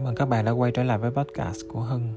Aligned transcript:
cảm 0.00 0.08
ơn 0.08 0.14
các 0.14 0.28
bạn 0.28 0.44
đã 0.44 0.52
quay 0.52 0.70
trở 0.72 0.82
lại 0.82 0.98
với 0.98 1.10
podcast 1.10 1.60
của 1.68 1.80
Hưng. 1.80 2.14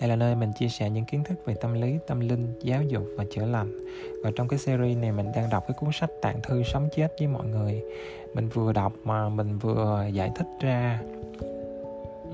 Đây 0.00 0.08
là 0.08 0.16
nơi 0.16 0.34
mình 0.34 0.52
chia 0.58 0.68
sẻ 0.68 0.90
những 0.90 1.04
kiến 1.04 1.24
thức 1.24 1.34
về 1.46 1.54
tâm 1.54 1.74
lý, 1.74 1.98
tâm 2.06 2.20
linh, 2.20 2.58
giáo 2.62 2.82
dục 2.82 3.02
và 3.16 3.24
chữa 3.30 3.46
lành. 3.46 3.78
Và 4.22 4.30
trong 4.36 4.48
cái 4.48 4.58
series 4.58 4.98
này 4.98 5.12
mình 5.12 5.26
đang 5.34 5.50
đọc 5.50 5.64
cái 5.68 5.76
cuốn 5.80 5.90
sách 5.92 6.10
Tạng 6.22 6.42
thư 6.42 6.62
sống 6.62 6.88
chết 6.96 7.12
với 7.18 7.28
mọi 7.28 7.46
người. 7.46 7.82
Mình 8.34 8.48
vừa 8.48 8.72
đọc 8.72 8.92
mà 9.04 9.28
mình 9.28 9.58
vừa 9.58 10.06
giải 10.12 10.30
thích 10.36 10.46
ra 10.60 11.00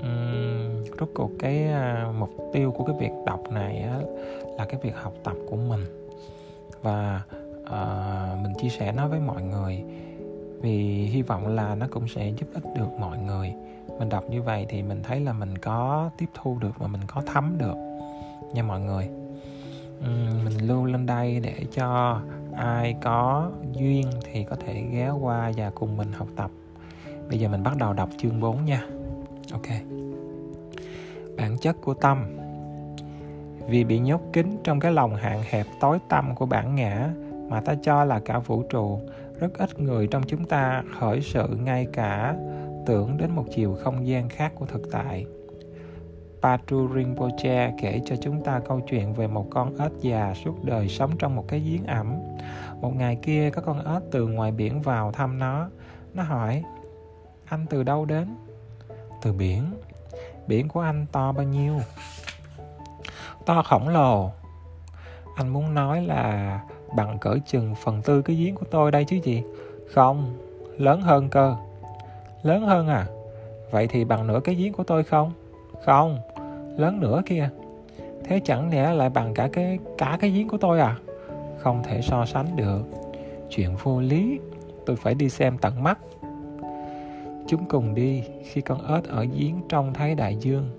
um, 0.01 0.83
rốt 0.99 1.09
cuộc 1.15 1.31
cái 1.39 1.67
uh, 2.09 2.15
mục 2.15 2.29
tiêu 2.53 2.71
của 2.71 2.83
cái 2.83 2.95
việc 2.99 3.11
đọc 3.25 3.51
này 3.51 3.77
á, 3.77 3.99
là 4.57 4.65
cái 4.65 4.79
việc 4.83 4.95
học 4.95 5.13
tập 5.23 5.35
của 5.49 5.55
mình 5.55 5.85
và 6.81 7.21
uh, 7.63 8.43
mình 8.43 8.53
chia 8.61 8.69
sẻ 8.69 8.91
nó 8.91 9.07
với 9.07 9.19
mọi 9.19 9.41
người 9.41 9.83
vì 10.61 11.05
hy 11.05 11.21
vọng 11.21 11.47
là 11.47 11.75
nó 11.75 11.87
cũng 11.91 12.07
sẽ 12.07 12.29
giúp 12.29 12.47
ích 12.53 12.63
được 12.77 12.89
mọi 12.99 13.17
người 13.17 13.53
mình 13.99 14.09
đọc 14.09 14.23
như 14.29 14.41
vậy 14.41 14.65
thì 14.69 14.83
mình 14.83 15.03
thấy 15.03 15.19
là 15.19 15.33
mình 15.33 15.57
có 15.57 16.09
tiếp 16.17 16.29
thu 16.33 16.57
được 16.59 16.79
và 16.79 16.87
mình 16.87 17.01
có 17.07 17.21
thấm 17.25 17.57
được 17.57 17.75
nha 18.53 18.63
mọi 18.63 18.79
người. 18.79 19.09
Uhm, 19.99 20.45
mình 20.45 20.67
lưu 20.67 20.85
lên 20.85 21.05
đây 21.05 21.39
để 21.39 21.55
cho 21.73 22.19
ai 22.55 22.95
có 23.01 23.51
duyên 23.71 24.07
thì 24.23 24.43
có 24.43 24.55
thể 24.55 24.83
ghé 24.91 25.09
qua 25.09 25.51
và 25.57 25.71
cùng 25.75 25.97
mình 25.97 26.11
học 26.11 26.27
tập. 26.35 26.51
Bây 27.29 27.39
giờ 27.39 27.49
mình 27.49 27.63
bắt 27.63 27.77
đầu 27.77 27.93
đọc 27.93 28.09
chương 28.17 28.39
4 28.39 28.65
nha. 28.65 28.85
Ok. 29.51 29.67
Bản 31.37 31.57
chất 31.61 31.75
của 31.81 31.93
tâm. 31.93 32.37
Vì 33.67 33.83
bị 33.83 33.99
nhốt 33.99 34.21
kín 34.33 34.57
trong 34.63 34.79
cái 34.79 34.91
lòng 34.91 35.15
hạn 35.15 35.43
hẹp 35.49 35.65
tối 35.79 35.99
tăm 36.09 36.35
của 36.35 36.45
bản 36.45 36.75
ngã 36.75 37.09
mà 37.49 37.61
ta 37.61 37.75
cho 37.83 38.05
là 38.05 38.19
cả 38.19 38.39
vũ 38.39 38.63
trụ 38.69 38.99
rất 39.39 39.57
ít 39.57 39.79
người 39.79 40.07
trong 40.07 40.23
chúng 40.27 40.45
ta 40.45 40.83
khởi 40.99 41.21
sự 41.21 41.47
ngay 41.47 41.87
cả 41.93 42.35
tưởng 42.85 43.17
đến 43.17 43.31
một 43.31 43.45
chiều 43.55 43.77
không 43.83 44.07
gian 44.07 44.29
khác 44.29 44.51
của 44.55 44.65
thực 44.65 44.81
tại. 44.91 45.25
Patu 46.41 46.89
Rinpoche 46.95 47.73
kể 47.81 48.01
cho 48.05 48.15
chúng 48.15 48.43
ta 48.43 48.59
câu 48.67 48.81
chuyện 48.89 49.13
về 49.13 49.27
một 49.27 49.45
con 49.49 49.77
ếch 49.77 49.91
già 50.01 50.33
suốt 50.43 50.63
đời 50.63 50.87
sống 50.87 51.11
trong 51.19 51.35
một 51.35 51.45
cái 51.47 51.59
giếng 51.59 51.85
ẩm. 51.85 52.15
Một 52.81 52.95
ngày 52.95 53.17
kia 53.21 53.49
có 53.49 53.61
con 53.61 53.93
ếch 53.93 54.03
từ 54.11 54.27
ngoài 54.27 54.51
biển 54.51 54.81
vào 54.81 55.11
thăm 55.11 55.39
nó. 55.39 55.69
Nó 56.13 56.23
hỏi, 56.23 56.63
anh 57.45 57.65
từ 57.69 57.83
đâu 57.83 58.05
đến? 58.05 58.27
Từ 59.21 59.33
biển. 59.33 59.63
Biển 60.47 60.67
của 60.67 60.79
anh 60.79 61.05
to 61.11 61.31
bao 61.31 61.45
nhiêu? 61.45 61.75
To 63.45 63.63
khổng 63.63 63.89
lồ. 63.89 64.31
Anh 65.35 65.49
muốn 65.49 65.73
nói 65.73 66.01
là 66.01 66.59
bằng 66.95 67.17
cỡ 67.19 67.37
chừng 67.45 67.75
phần 67.83 68.01
tư 68.01 68.21
cái 68.21 68.35
giếng 68.35 68.55
của 68.55 68.65
tôi 68.71 68.91
đây 68.91 69.05
chứ 69.05 69.19
gì? 69.23 69.43
Không, 69.93 70.37
lớn 70.77 71.01
hơn 71.01 71.29
cơ. 71.29 71.55
Lớn 72.43 72.61
hơn 72.61 72.87
à? 72.87 73.05
Vậy 73.71 73.87
thì 73.87 74.05
bằng 74.05 74.27
nửa 74.27 74.39
cái 74.43 74.55
giếng 74.55 74.73
của 74.73 74.83
tôi 74.83 75.03
không? 75.03 75.31
Không, 75.85 76.19
lớn 76.77 76.99
nữa 76.99 77.21
kia. 77.25 77.49
Thế 78.23 78.39
chẳng 78.43 78.69
lẽ 78.69 78.93
lại 78.93 79.09
bằng 79.09 79.33
cả 79.33 79.49
cái 79.53 79.79
cả 79.97 80.17
cái 80.21 80.29
giếng 80.29 80.47
của 80.47 80.57
tôi 80.57 80.79
à? 80.79 80.97
Không 81.57 81.83
thể 81.83 82.01
so 82.01 82.25
sánh 82.25 82.55
được. 82.55 82.81
Chuyện 83.49 83.75
vô 83.83 83.99
lý, 83.99 84.39
tôi 84.85 84.95
phải 84.95 85.13
đi 85.13 85.29
xem 85.29 85.57
tận 85.57 85.83
mắt. 85.83 85.99
Chúng 87.47 87.65
cùng 87.69 87.95
đi 87.95 88.23
khi 88.43 88.61
con 88.61 88.95
ếch 88.95 89.09
ở 89.09 89.25
giếng 89.37 89.61
trông 89.69 89.93
thấy 89.93 90.15
đại 90.15 90.35
dương. 90.35 90.69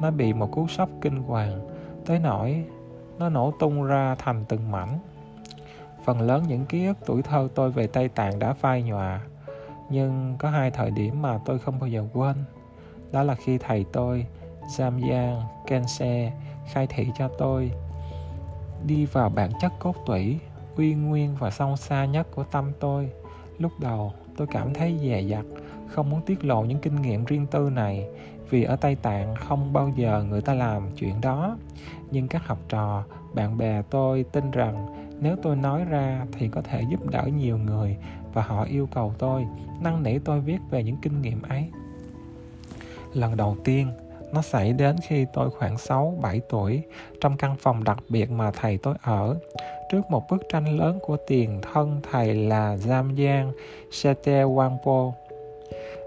Nó 0.00 0.10
bị 0.10 0.32
một 0.32 0.52
cú 0.52 0.68
sốc 0.68 0.88
kinh 1.00 1.22
hoàng, 1.22 1.60
tới 2.06 2.18
nỗi 2.18 2.64
nó 3.18 3.28
nổ 3.28 3.52
tung 3.60 3.84
ra 3.84 4.14
thành 4.18 4.44
từng 4.48 4.70
mảnh. 4.70 4.98
Phần 6.04 6.20
lớn 6.20 6.42
những 6.48 6.66
ký 6.66 6.86
ức 6.86 6.96
tuổi 7.06 7.22
thơ 7.22 7.48
tôi 7.54 7.70
về 7.70 7.86
Tây 7.86 8.08
Tạng 8.08 8.38
đã 8.38 8.52
phai 8.52 8.82
nhòa 8.82 9.20
nhưng 9.90 10.36
có 10.38 10.50
hai 10.50 10.70
thời 10.70 10.90
điểm 10.90 11.22
mà 11.22 11.38
tôi 11.44 11.58
không 11.58 11.78
bao 11.80 11.88
giờ 11.88 12.04
quên. 12.12 12.36
Đó 13.12 13.22
là 13.22 13.34
khi 13.34 13.58
thầy 13.58 13.84
tôi 13.92 14.26
Jamyang 14.76 15.40
Kense, 15.66 16.32
khai 16.72 16.86
thị 16.86 17.06
cho 17.18 17.28
tôi 17.28 17.70
đi 18.86 19.06
vào 19.06 19.28
bản 19.28 19.50
chất 19.60 19.72
cốt 19.78 19.94
tủy, 20.06 20.38
uy 20.76 20.94
nguyên 20.94 21.36
và 21.38 21.50
sâu 21.50 21.76
xa 21.76 22.04
nhất 22.04 22.26
của 22.34 22.44
tâm 22.44 22.72
tôi. 22.80 23.10
Lúc 23.58 23.72
đầu, 23.80 24.12
tôi 24.36 24.46
cảm 24.46 24.74
thấy 24.74 24.98
dè 25.02 25.20
dặt, 25.20 25.44
không 25.88 26.10
muốn 26.10 26.20
tiết 26.22 26.44
lộ 26.44 26.62
những 26.62 26.78
kinh 26.78 27.02
nghiệm 27.02 27.24
riêng 27.24 27.46
tư 27.46 27.70
này, 27.70 28.08
vì 28.50 28.62
ở 28.62 28.76
tây 28.76 28.94
tạng 28.94 29.34
không 29.34 29.72
bao 29.72 29.92
giờ 29.96 30.24
người 30.28 30.42
ta 30.42 30.54
làm 30.54 30.82
chuyện 30.96 31.20
đó. 31.20 31.56
Nhưng 32.10 32.28
các 32.28 32.46
học 32.46 32.58
trò, 32.68 33.04
bạn 33.34 33.58
bè 33.58 33.82
tôi 33.90 34.24
tin 34.32 34.50
rằng 34.50 34.86
nếu 35.20 35.36
tôi 35.42 35.56
nói 35.56 35.84
ra 35.84 36.26
thì 36.32 36.48
có 36.48 36.62
thể 36.62 36.82
giúp 36.90 37.10
đỡ 37.10 37.22
nhiều 37.36 37.58
người 37.58 37.96
và 38.32 38.42
họ 38.42 38.64
yêu 38.64 38.88
cầu 38.94 39.14
tôi 39.18 39.46
năn 39.80 40.02
nỉ 40.02 40.18
tôi 40.18 40.40
viết 40.40 40.58
về 40.70 40.82
những 40.82 40.96
kinh 41.02 41.22
nghiệm 41.22 41.42
ấy 41.42 41.70
lần 43.14 43.36
đầu 43.36 43.56
tiên 43.64 43.92
nó 44.32 44.42
xảy 44.42 44.72
đến 44.72 44.96
khi 45.08 45.26
tôi 45.32 45.50
khoảng 45.50 45.78
6, 45.78 46.18
7 46.20 46.40
tuổi 46.48 46.82
trong 47.20 47.36
căn 47.36 47.56
phòng 47.56 47.84
đặc 47.84 47.98
biệt 48.08 48.30
mà 48.30 48.50
thầy 48.50 48.78
tôi 48.78 48.94
ở 49.02 49.36
trước 49.90 50.10
một 50.10 50.30
bức 50.30 50.42
tranh 50.48 50.78
lớn 50.78 50.98
của 51.02 51.16
tiền 51.26 51.60
thân 51.72 52.00
thầy 52.10 52.34
là 52.34 52.76
Jamyang 52.76 53.52
Sete 53.90 54.44
Wangpo. 54.44 55.12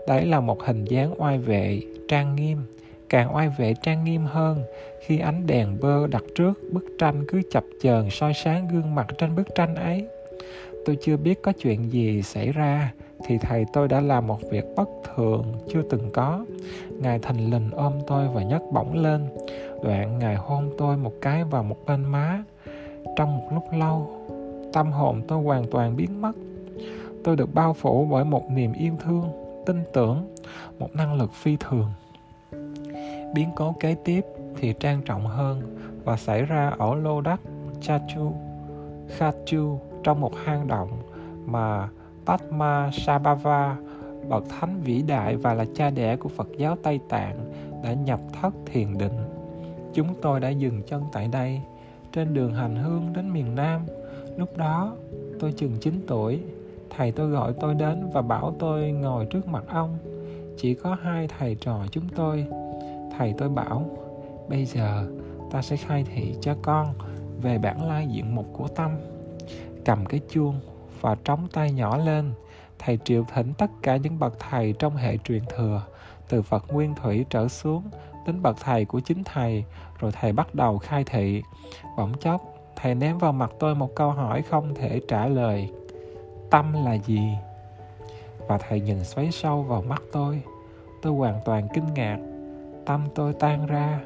Đấy 0.07 0.25
là 0.25 0.39
một 0.39 0.63
hình 0.63 0.85
dáng 0.85 1.13
oai 1.21 1.37
vệ, 1.37 1.81
trang 2.07 2.35
nghiêm, 2.35 2.57
càng 3.11 3.35
oai 3.35 3.49
vệ 3.49 3.73
trang 3.73 4.03
nghiêm 4.03 4.25
hơn. 4.25 4.63
Khi 4.99 5.19
ánh 5.19 5.47
đèn 5.47 5.77
bơ 5.81 6.07
đặt 6.07 6.23
trước, 6.35 6.53
bức 6.71 6.85
tranh 6.97 7.25
cứ 7.27 7.41
chập 7.51 7.63
chờn 7.81 8.09
soi 8.09 8.33
sáng 8.33 8.67
gương 8.67 8.95
mặt 8.95 9.07
trên 9.17 9.35
bức 9.35 9.47
tranh 9.55 9.75
ấy. 9.75 10.07
Tôi 10.85 10.97
chưa 11.01 11.17
biết 11.17 11.41
có 11.41 11.53
chuyện 11.59 11.91
gì 11.91 12.21
xảy 12.21 12.51
ra, 12.51 12.93
thì 13.25 13.37
thầy 13.37 13.65
tôi 13.73 13.87
đã 13.87 14.01
làm 14.01 14.27
một 14.27 14.39
việc 14.51 14.65
bất 14.75 14.89
thường 15.15 15.45
chưa 15.73 15.81
từng 15.89 16.11
có. 16.13 16.45
Ngài 16.99 17.19
thành 17.19 17.51
lình 17.51 17.69
ôm 17.71 17.93
tôi 18.07 18.27
và 18.33 18.43
nhấc 18.43 18.61
bổng 18.71 18.93
lên. 18.93 19.27
Đoạn 19.83 20.19
ngài 20.19 20.35
hôn 20.35 20.69
tôi 20.77 20.97
một 20.97 21.13
cái 21.21 21.43
vào 21.43 21.63
một 21.63 21.77
bên 21.85 22.05
má. 22.05 22.43
Trong 23.15 23.37
một 23.37 23.47
lúc 23.53 23.63
lâu, 23.73 24.11
tâm 24.73 24.91
hồn 24.91 25.21
tôi 25.27 25.43
hoàn 25.43 25.71
toàn 25.71 25.95
biến 25.95 26.21
mất. 26.21 26.31
Tôi 27.23 27.35
được 27.35 27.53
bao 27.53 27.73
phủ 27.73 28.07
bởi 28.11 28.25
một 28.25 28.43
niềm 28.51 28.73
yêu 28.73 28.93
thương, 29.03 29.25
tin 29.65 29.83
tưởng, 29.93 30.35
một 30.79 30.89
năng 30.93 31.13
lực 31.13 31.33
phi 31.33 31.57
thường 31.59 31.87
biến 33.33 33.49
cố 33.55 33.75
kế 33.79 33.95
tiếp 34.05 34.25
thì 34.55 34.73
trang 34.79 35.01
trọng 35.05 35.25
hơn 35.25 35.77
và 36.03 36.17
xảy 36.17 36.45
ra 36.45 36.73
ở 36.77 36.95
lô 36.95 37.21
đất 37.21 37.39
Chachu, 37.81 38.33
Khachu 39.07 39.79
trong 40.03 40.21
một 40.21 40.35
hang 40.43 40.67
động 40.67 40.89
mà 41.45 41.89
Padma 42.25 42.91
Sabhava, 42.93 43.77
bậc 44.29 44.43
thánh 44.49 44.81
vĩ 44.81 45.01
đại 45.01 45.35
và 45.35 45.53
là 45.53 45.65
cha 45.75 45.89
đẻ 45.89 46.15
của 46.15 46.29
Phật 46.29 46.47
giáo 46.57 46.77
Tây 46.83 46.99
Tạng, 47.09 47.51
đã 47.83 47.93
nhập 47.93 48.19
thất 48.41 48.53
thiền 48.65 48.97
định. 48.97 49.17
Chúng 49.93 50.07
tôi 50.21 50.39
đã 50.39 50.49
dừng 50.49 50.81
chân 50.87 51.03
tại 51.11 51.27
đây, 51.27 51.61
trên 52.11 52.33
đường 52.33 52.53
hành 52.53 52.75
hương 52.75 53.13
đến 53.13 53.33
miền 53.33 53.55
Nam. 53.55 53.81
Lúc 54.37 54.57
đó, 54.57 54.95
tôi 55.39 55.51
chừng 55.51 55.77
9 55.81 56.01
tuổi, 56.07 56.39
thầy 56.89 57.11
tôi 57.11 57.29
gọi 57.29 57.53
tôi 57.59 57.75
đến 57.75 58.09
và 58.13 58.21
bảo 58.21 58.55
tôi 58.59 58.91
ngồi 58.91 59.25
trước 59.25 59.47
mặt 59.47 59.63
ông. 59.67 59.97
Chỉ 60.57 60.73
có 60.73 60.97
hai 61.01 61.27
thầy 61.27 61.55
trò 61.55 61.79
chúng 61.91 62.09
tôi. 62.15 62.45
Thầy 63.21 63.33
tôi 63.37 63.49
bảo, 63.49 63.85
bây 64.49 64.65
giờ 64.65 65.07
ta 65.51 65.61
sẽ 65.61 65.75
khai 65.75 66.03
thị 66.03 66.35
cho 66.41 66.55
con 66.61 66.93
về 67.41 67.57
bản 67.57 67.87
lai 67.87 68.07
diện 68.07 68.35
mục 68.35 68.45
của 68.53 68.67
tâm. 68.67 68.91
Cầm 69.85 70.05
cái 70.05 70.19
chuông 70.29 70.59
và 71.01 71.15
trống 71.23 71.47
tay 71.53 71.71
nhỏ 71.71 71.97
lên. 71.97 72.33
Thầy 72.79 72.99
triệu 73.03 73.25
thỉnh 73.33 73.53
tất 73.57 73.71
cả 73.81 73.97
những 73.97 74.19
bậc 74.19 74.39
thầy 74.39 74.73
trong 74.79 74.95
hệ 74.95 75.17
truyền 75.17 75.43
thừa 75.45 75.81
từ 76.29 76.41
phật 76.41 76.65
nguyên 76.73 76.95
thủy 76.95 77.25
trở 77.29 77.47
xuống 77.47 77.83
đến 78.25 78.41
bậc 78.41 78.55
thầy 78.59 78.85
của 78.85 78.99
chính 78.99 79.23
thầy 79.23 79.63
rồi 79.99 80.11
thầy 80.11 80.33
bắt 80.33 80.55
đầu 80.55 80.77
khai 80.77 81.03
thị. 81.03 81.43
Bỗng 81.97 82.13
chốc 82.19 82.41
thầy 82.75 82.95
ném 82.95 83.17
vào 83.17 83.31
mặt 83.31 83.51
tôi 83.59 83.75
một 83.75 83.95
câu 83.95 84.11
hỏi 84.11 84.41
không 84.41 84.75
thể 84.75 85.01
trả 85.07 85.27
lời 85.27 85.69
tâm 86.49 86.85
là 86.85 86.93
gì? 86.93 87.37
Và 88.47 88.57
thầy 88.57 88.81
nhìn 88.81 89.03
xoáy 89.03 89.31
sâu 89.31 89.63
vào 89.63 89.81
mắt 89.81 90.01
tôi. 90.11 90.41
Tôi 91.01 91.13
hoàn 91.13 91.39
toàn 91.45 91.67
kinh 91.73 91.93
ngạc 91.93 92.17
tâm 92.91 93.07
tôi 93.15 93.33
tan 93.33 93.65
ra, 93.65 93.99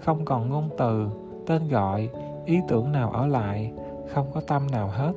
không 0.00 0.24
còn 0.24 0.50
ngôn 0.50 0.70
từ, 0.78 1.10
tên 1.46 1.68
gọi, 1.68 2.08
ý 2.44 2.60
tưởng 2.68 2.92
nào 2.92 3.10
ở 3.10 3.26
lại, 3.26 3.72
không 4.14 4.30
có 4.34 4.40
tâm 4.40 4.66
nào 4.66 4.88
hết. 4.88 5.12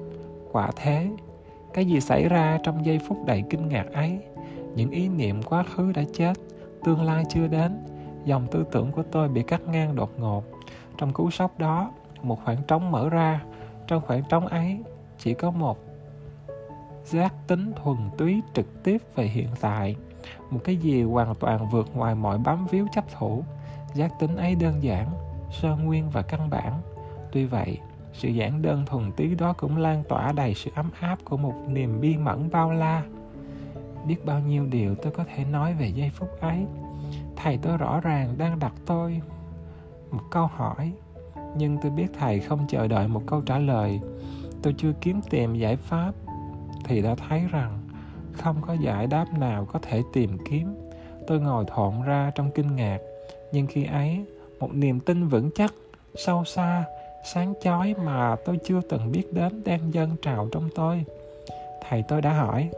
Quả 0.51 0.71
thế, 0.75 1.09
cái 1.73 1.85
gì 1.85 2.01
xảy 2.01 2.29
ra 2.29 2.59
trong 2.63 2.85
giây 2.85 2.99
phút 3.07 3.17
đầy 3.25 3.43
kinh 3.49 3.67
ngạc 3.67 3.85
ấy? 3.93 4.19
Những 4.75 4.91
ý 4.91 5.09
niệm 5.09 5.43
quá 5.43 5.63
khứ 5.63 5.91
đã 5.91 6.03
chết, 6.13 6.33
tương 6.83 7.03
lai 7.03 7.23
chưa 7.29 7.47
đến. 7.47 7.71
Dòng 8.25 8.47
tư 8.51 8.65
tưởng 8.71 8.91
của 8.91 9.03
tôi 9.11 9.27
bị 9.27 9.43
cắt 9.43 9.61
ngang 9.67 9.95
đột 9.95 10.19
ngột. 10.19 10.43
Trong 10.97 11.13
cú 11.13 11.31
sốc 11.31 11.59
đó, 11.59 11.91
một 12.21 12.39
khoảng 12.45 12.57
trống 12.67 12.91
mở 12.91 13.09
ra. 13.09 13.43
Trong 13.87 14.01
khoảng 14.07 14.23
trống 14.29 14.47
ấy, 14.47 14.79
chỉ 15.17 15.33
có 15.33 15.51
một 15.51 15.77
giác 17.05 17.33
tính 17.47 17.71
thuần 17.83 17.97
túy 18.17 18.41
trực 18.53 18.83
tiếp 18.83 18.97
về 19.15 19.23
hiện 19.23 19.49
tại 19.61 19.95
một 20.55 20.61
cái 20.63 20.77
gì 20.77 21.03
hoàn 21.03 21.35
toàn 21.35 21.69
vượt 21.69 21.95
ngoài 21.95 22.15
mọi 22.15 22.37
bám 22.37 22.65
víu 22.65 22.87
chấp 22.93 23.05
thủ. 23.17 23.43
Giác 23.93 24.11
tính 24.19 24.35
ấy 24.35 24.55
đơn 24.55 24.83
giản, 24.83 25.09
sơ 25.51 25.75
nguyên 25.75 26.09
và 26.09 26.21
căn 26.21 26.49
bản. 26.49 26.81
Tuy 27.31 27.45
vậy, 27.45 27.79
sự 28.13 28.29
giản 28.29 28.61
đơn 28.61 28.85
thuần 28.85 29.11
tí 29.11 29.35
đó 29.35 29.53
cũng 29.57 29.77
lan 29.77 30.03
tỏa 30.09 30.31
đầy 30.31 30.53
sự 30.53 30.71
ấm 30.75 30.89
áp 30.99 31.19
của 31.25 31.37
một 31.37 31.53
niềm 31.67 32.01
bi 32.01 32.17
mẫn 32.17 32.49
bao 32.51 32.71
la. 32.71 33.03
Biết 34.07 34.25
bao 34.25 34.39
nhiêu 34.39 34.65
điều 34.65 34.95
tôi 34.95 35.11
có 35.11 35.23
thể 35.35 35.45
nói 35.45 35.73
về 35.73 35.87
giây 35.87 36.09
phút 36.13 36.29
ấy? 36.41 36.65
Thầy 37.35 37.57
tôi 37.57 37.77
rõ 37.77 37.99
ràng 37.99 38.37
đang 38.37 38.59
đặt 38.59 38.73
tôi 38.85 39.21
một 40.11 40.23
câu 40.31 40.45
hỏi, 40.45 40.93
nhưng 41.57 41.77
tôi 41.81 41.91
biết 41.91 42.07
thầy 42.19 42.39
không 42.39 42.65
chờ 42.67 42.87
đợi 42.87 43.07
một 43.07 43.21
câu 43.25 43.41
trả 43.41 43.59
lời. 43.59 43.99
Tôi 44.61 44.75
chưa 44.77 44.93
kiếm 45.01 45.21
tìm 45.29 45.55
giải 45.55 45.75
pháp, 45.75 46.11
thì 46.83 47.01
đã 47.01 47.15
thấy 47.15 47.43
rằng 47.51 47.84
không 48.37 48.55
có 48.67 48.73
giải 48.73 49.07
đáp 49.07 49.25
nào 49.39 49.67
có 49.73 49.79
thể 49.79 50.01
tìm 50.13 50.37
kiếm. 50.49 50.75
Tôi 51.27 51.39
ngồi 51.39 51.65
thộn 51.67 51.93
ra 52.05 52.31
trong 52.35 52.51
kinh 52.55 52.75
ngạc, 52.75 52.99
nhưng 53.51 53.67
khi 53.67 53.85
ấy, 53.85 54.25
một 54.59 54.73
niềm 54.73 54.99
tin 54.99 55.27
vững 55.27 55.49
chắc, 55.55 55.73
sâu 56.15 56.43
xa, 56.45 56.83
sáng 57.25 57.53
chói 57.61 57.95
mà 58.03 58.35
tôi 58.45 58.59
chưa 58.65 58.81
từng 58.89 59.11
biết 59.11 59.33
đến 59.33 59.61
đang 59.65 59.93
dâng 59.93 60.15
trào 60.21 60.47
trong 60.51 60.69
tôi. 60.75 61.03
Thầy 61.89 62.03
tôi 62.07 62.21
đã 62.21 62.33
hỏi, 62.33 62.69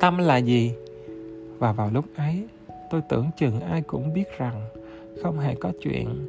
tâm 0.00 0.18
là 0.18 0.36
gì? 0.36 0.74
Và 1.58 1.72
vào 1.72 1.90
lúc 1.90 2.04
ấy, 2.16 2.46
tôi 2.90 3.02
tưởng 3.08 3.30
chừng 3.36 3.60
ai 3.60 3.82
cũng 3.82 4.12
biết 4.14 4.38
rằng 4.38 4.62
không 5.22 5.38
hề 5.38 5.54
có 5.54 5.72
chuyện 5.82 6.26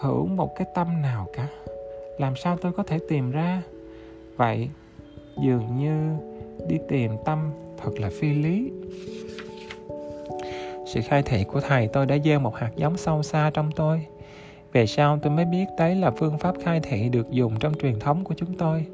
hữu 0.00 0.26
một 0.26 0.56
cái 0.56 0.66
tâm 0.74 1.02
nào 1.02 1.26
cả. 1.32 1.48
Làm 2.18 2.36
sao 2.36 2.56
tôi 2.56 2.72
có 2.72 2.82
thể 2.82 2.98
tìm 3.08 3.30
ra? 3.30 3.62
Vậy 4.36 4.68
dường 5.42 5.78
như 5.78 6.16
đi 6.68 6.78
tìm 6.88 7.12
tâm 7.24 7.50
thật 7.82 7.90
là 8.00 8.10
phi 8.20 8.32
lý. 8.32 8.72
Sự 10.86 11.00
khai 11.04 11.22
thị 11.22 11.44
của 11.44 11.60
thầy 11.60 11.88
tôi 11.88 12.06
đã 12.06 12.18
gieo 12.24 12.40
một 12.40 12.56
hạt 12.56 12.70
giống 12.76 12.96
sâu 12.96 13.22
xa 13.22 13.50
trong 13.54 13.70
tôi. 13.72 14.06
Về 14.72 14.86
sau 14.86 15.18
tôi 15.22 15.32
mới 15.32 15.44
biết 15.44 15.64
đấy 15.78 15.94
là 15.94 16.10
phương 16.10 16.38
pháp 16.38 16.54
khai 16.64 16.80
thị 16.80 17.08
được 17.08 17.30
dùng 17.30 17.58
trong 17.60 17.74
truyền 17.74 17.98
thống 17.98 18.24
của 18.24 18.34
chúng 18.34 18.54
tôi. 18.54 18.86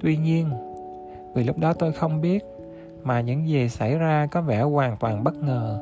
Tuy 0.00 0.16
nhiên, 0.16 0.50
vì 1.34 1.44
lúc 1.44 1.58
đó 1.58 1.72
tôi 1.72 1.92
không 1.92 2.20
biết 2.20 2.44
mà 3.02 3.20
những 3.20 3.48
gì 3.48 3.68
xảy 3.68 3.98
ra 3.98 4.26
có 4.26 4.42
vẻ 4.42 4.62
hoàn 4.62 4.96
toàn 4.96 5.24
bất 5.24 5.42
ngờ 5.42 5.78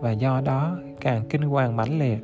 và 0.00 0.12
do 0.12 0.40
đó 0.40 0.76
càng 1.00 1.22
kinh 1.30 1.42
hoàng 1.42 1.76
mãnh 1.76 1.98
liệt. 1.98 2.18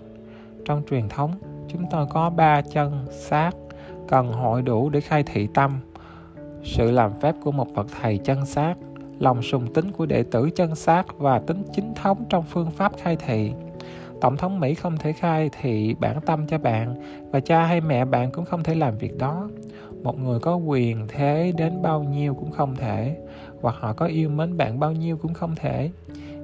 Trong 0.65 0.83
truyền 0.91 1.09
thống, 1.09 1.35
chúng 1.69 1.85
tôi 1.91 2.07
có 2.11 2.31
ba 2.31 2.63
chân, 2.63 3.07
xác 3.11 3.51
cần 4.09 4.33
hội 4.33 4.63
đủ 4.63 4.91
để 4.91 5.01
khai 5.01 5.23
thị 5.23 5.49
tâm 5.55 5.81
sự 6.65 6.91
làm 6.91 7.21
phép 7.21 7.35
của 7.43 7.53
một 7.53 7.75
bậc 7.75 7.87
thầy 8.01 8.19
chân 8.19 8.47
xác 8.47 8.75
lòng 9.19 9.43
sùng 9.43 9.75
tính 9.75 9.93
của 9.93 10.07
đệ 10.07 10.23
tử 10.23 10.51
chân 10.51 10.75
xác 10.75 11.19
và 11.19 11.39
tính 11.39 11.63
chính 11.73 11.95
thống 11.95 12.25
trong 12.29 12.45
phương 12.49 12.71
pháp 12.71 12.93
khai 12.97 13.17
thị. 13.17 13.53
Tổng 14.21 14.37
thống 14.37 14.61
mỹ 14.61 14.75
không 14.75 14.97
thể 14.97 15.13
khai 15.13 15.51
thị 15.61 15.95
bản 16.01 16.21
tâm 16.21 16.47
cho 16.47 16.59
bạn 16.59 16.95
và 17.31 17.41
cha 17.41 17.65
hay 17.65 17.81
mẹ 17.81 18.05
bạn 18.05 18.31
cũng 18.33 18.45
không 18.45 18.63
thể 18.63 18.75
làm 18.75 18.99
việc 18.99 19.19
đó. 19.19 19.49
Một 20.03 20.19
người 20.19 20.41
có 20.41 20.57
quyền 20.57 21.07
thế 21.09 21.53
đến 21.57 21.83
bao 21.83 22.03
nhiêu 22.03 22.35
cũng 22.35 22.51
không 22.51 22.77
thể, 22.77 23.17
hoặc 23.61 23.75
họ 23.79 23.93
có 23.93 24.07
yêu 24.07 24.29
mến 24.29 24.57
bạn 24.57 24.81
bao 24.81 24.93
nhiêu 24.93 25.17
cũng 25.17 25.35
không 25.35 25.55
thể. 25.57 25.91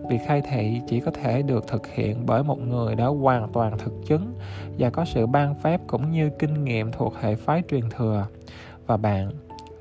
Việc 0.09 0.19
khai 0.27 0.43
thị 0.51 0.81
chỉ 0.89 1.01
có 1.01 1.11
thể 1.11 1.43
được 1.43 1.69
thực 1.69 1.87
hiện 1.87 2.27
bởi 2.27 2.43
một 2.43 2.59
người 2.59 2.95
đã 2.95 3.07
hoàn 3.07 3.53
toàn 3.53 3.79
thực 3.79 3.93
chứng 4.07 4.35
và 4.79 4.91
có 4.91 5.05
sự 5.05 5.27
ban 5.27 5.55
phép 5.55 5.81
cũng 5.87 6.11
như 6.11 6.31
kinh 6.39 6.65
nghiệm 6.65 6.93
thuộc 6.93 7.15
hệ 7.21 7.35
phái 7.35 7.63
truyền 7.71 7.85
thừa. 7.91 8.27
Và 8.87 8.97
bạn 8.97 9.31